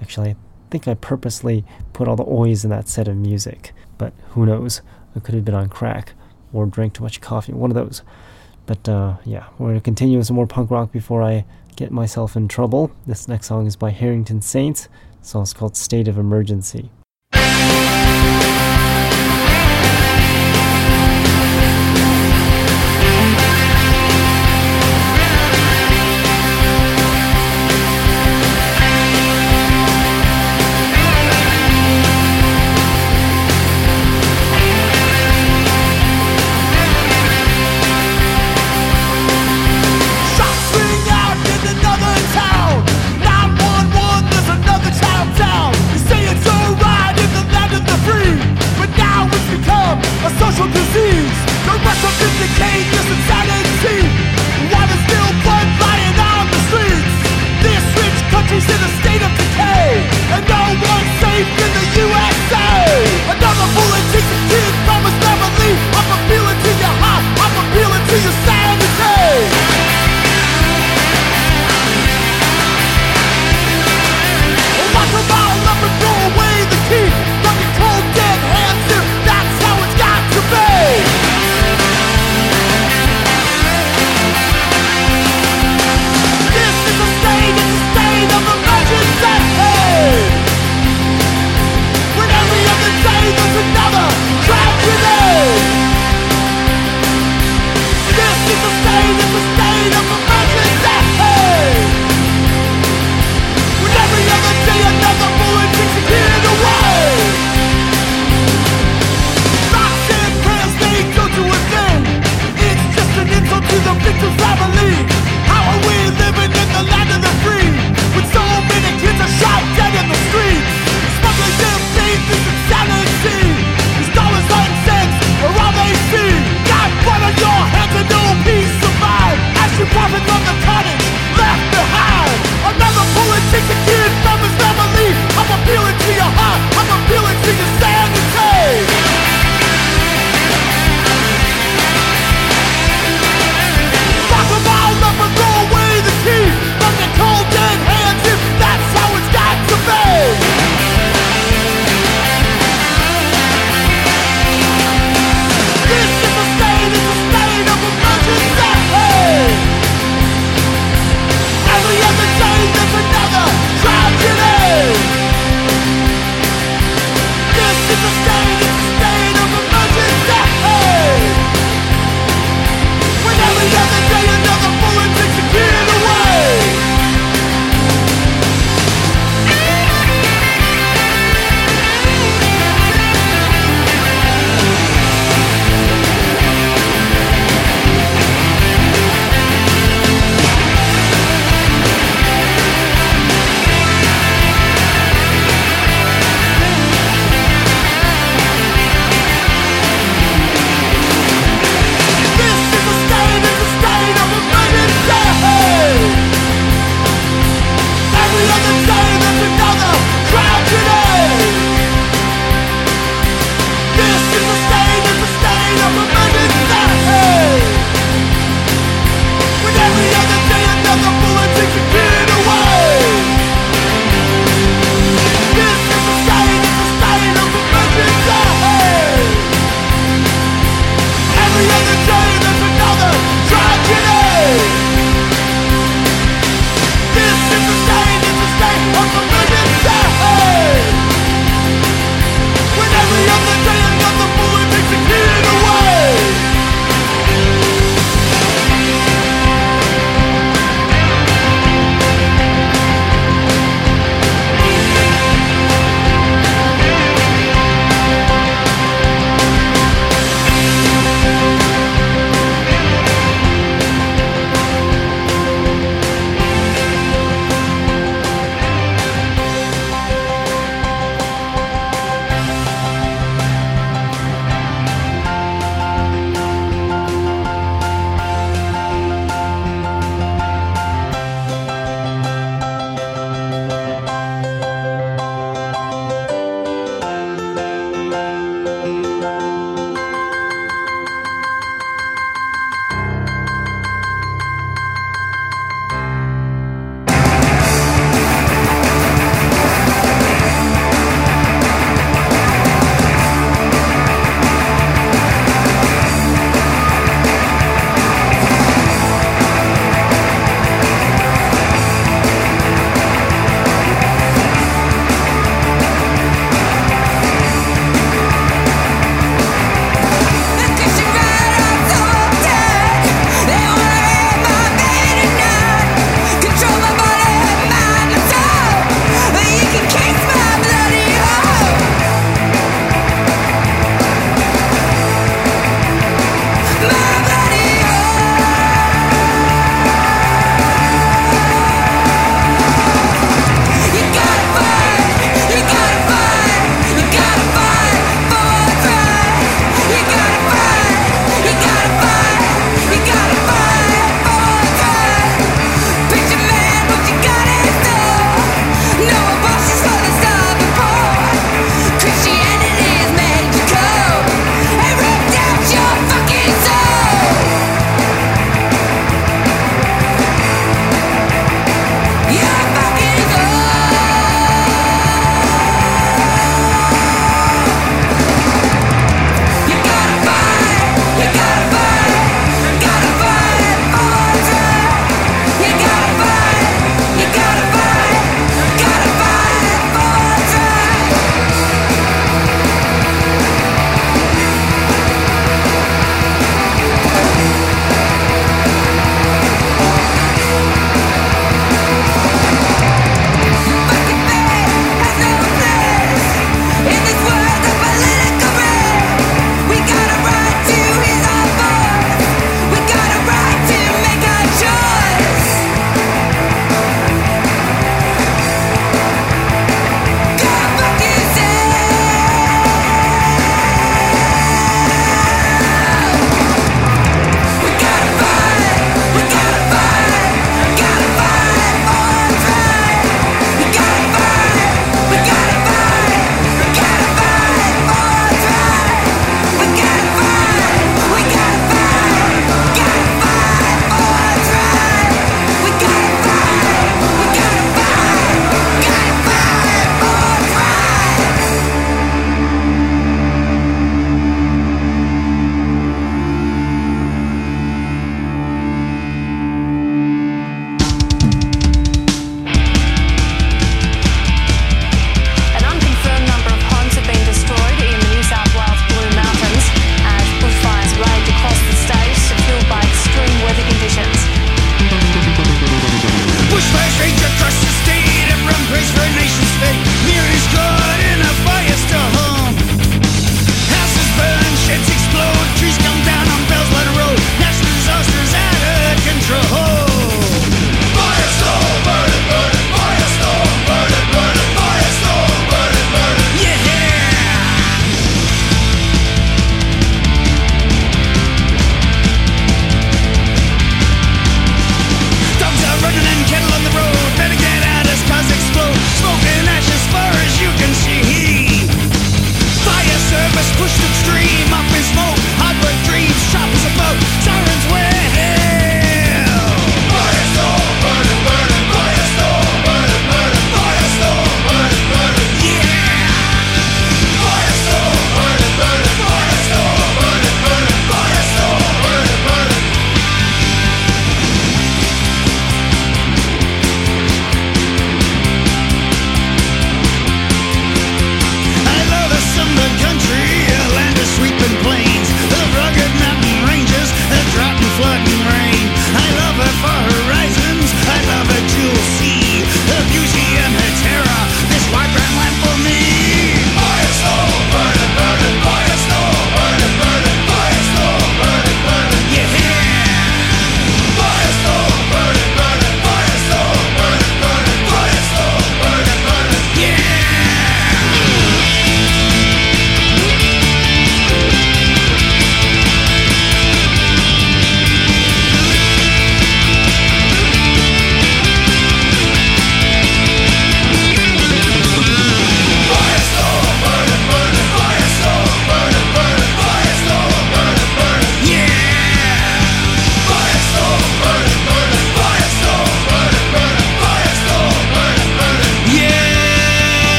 Actually, 0.00 0.30
I 0.30 0.36
think 0.72 0.88
I 0.88 0.94
purposely 0.94 1.64
put 1.92 2.08
all 2.08 2.16
the 2.16 2.24
Ois 2.24 2.64
in 2.64 2.70
that 2.70 2.88
set 2.88 3.06
of 3.06 3.16
music, 3.16 3.72
but 3.98 4.12
who 4.30 4.44
knows? 4.44 4.82
I 5.14 5.20
could 5.20 5.36
have 5.36 5.44
been 5.44 5.54
on 5.54 5.68
crack 5.68 6.14
or 6.52 6.66
drank 6.66 6.94
too 6.94 7.04
much 7.04 7.20
coffee, 7.20 7.52
one 7.52 7.70
of 7.70 7.76
those. 7.76 8.02
But 8.66 8.88
uh, 8.88 9.18
yeah, 9.24 9.46
we're 9.58 9.68
going 9.68 9.78
to 9.78 9.84
continue 9.84 10.18
with 10.18 10.26
some 10.26 10.36
more 10.36 10.48
punk 10.48 10.72
rock 10.72 10.90
before 10.90 11.22
I 11.22 11.44
get 11.76 11.92
myself 11.92 12.34
in 12.34 12.48
trouble. 12.48 12.90
This 13.06 13.28
next 13.28 13.46
song 13.46 13.66
is 13.66 13.76
by 13.76 13.90
Harrington 13.90 14.42
Saints. 14.42 14.88
The 15.22 15.28
song's 15.28 15.52
called 15.52 15.76
State 15.76 16.08
of 16.08 16.18
Emergency. 16.18 16.90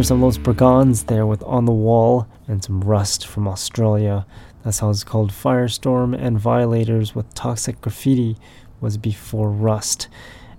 There's 0.00 0.08
some 0.08 0.22
Los 0.22 0.38
Brigons 0.38 1.04
there 1.08 1.26
with 1.26 1.42
On 1.42 1.66
the 1.66 1.72
Wall 1.72 2.26
and 2.48 2.64
some 2.64 2.80
Rust 2.80 3.26
from 3.26 3.46
Australia. 3.46 4.24
That 4.64 4.72
song's 4.72 5.04
called 5.04 5.30
Firestorm 5.30 6.18
and 6.18 6.40
Violators 6.40 7.14
with 7.14 7.34
Toxic 7.34 7.82
Graffiti 7.82 8.38
was 8.80 8.96
before 8.96 9.50
Rust. 9.50 10.08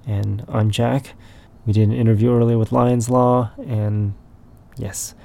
And 0.05 0.45
I'm 0.47 0.69
Jack. 0.69 1.15
We 1.65 1.73
did 1.73 1.89
an 1.89 1.95
interview 1.95 2.31
earlier 2.31 2.59
with 2.59 2.71
Lions 2.71 3.09
Law, 3.09 3.49
and 3.57 4.13
yes, 4.77 5.15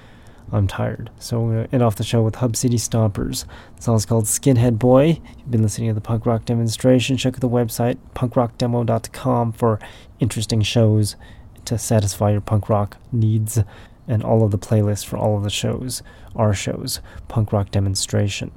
I'm 0.50 0.66
tired. 0.66 1.10
So 1.18 1.42
we're 1.42 1.52
going 1.52 1.68
to 1.68 1.74
end 1.74 1.82
off 1.82 1.96
the 1.96 2.02
show 2.02 2.22
with 2.22 2.36
Hub 2.36 2.56
City 2.56 2.78
Stompers. 2.78 3.44
The 3.76 3.82
song's 3.82 4.06
called 4.06 4.24
Skinhead 4.24 4.78
Boy. 4.78 5.20
You've 5.36 5.50
been 5.50 5.62
listening 5.62 5.88
to 5.88 5.94
the 5.94 6.00
punk 6.00 6.24
rock 6.24 6.46
demonstration. 6.46 7.18
Check 7.18 7.34
out 7.34 7.40
the 7.40 7.50
website, 7.50 7.98
punkrockdemo.com, 8.14 9.52
for 9.52 9.78
interesting 10.20 10.62
shows 10.62 11.16
to 11.66 11.76
satisfy 11.76 12.30
your 12.30 12.40
punk 12.40 12.70
rock 12.70 12.96
needs 13.12 13.62
and 14.08 14.22
all 14.22 14.44
of 14.44 14.50
the 14.50 14.58
playlists 14.58 15.04
for 15.04 15.16
all 15.16 15.36
of 15.36 15.42
the 15.42 15.50
shows, 15.50 16.02
our 16.34 16.54
shows, 16.54 17.00
Punk 17.28 17.52
Rock 17.52 17.70
Demonstration. 17.70 18.52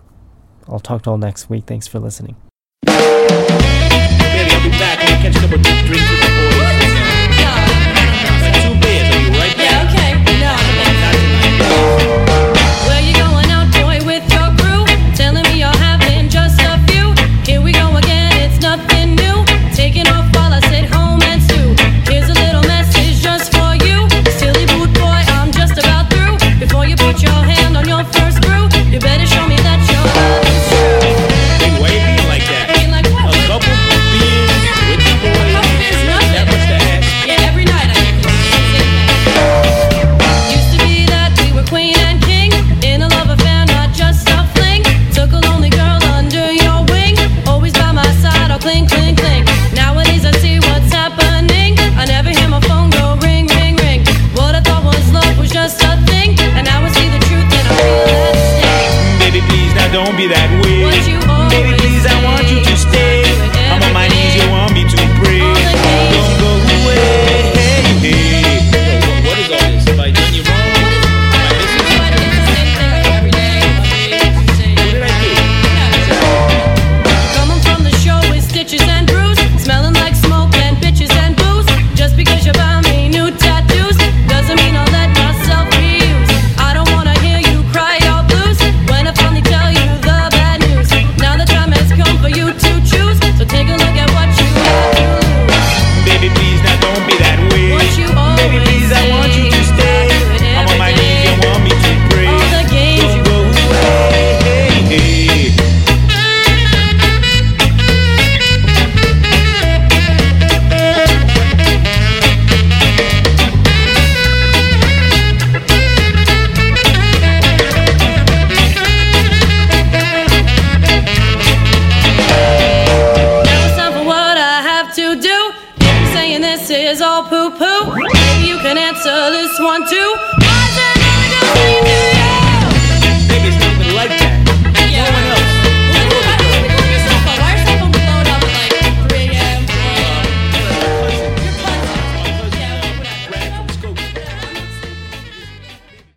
I'll 0.68 0.80
talk 0.80 1.04
to 1.04 1.12
all 1.12 1.18
next 1.18 1.50
week. 1.50 1.66
Thanks 1.66 1.88
for 1.88 2.00
listening. 2.00 2.36
Baby, 2.86 3.00
be 60.20 60.28
that. 60.28 60.59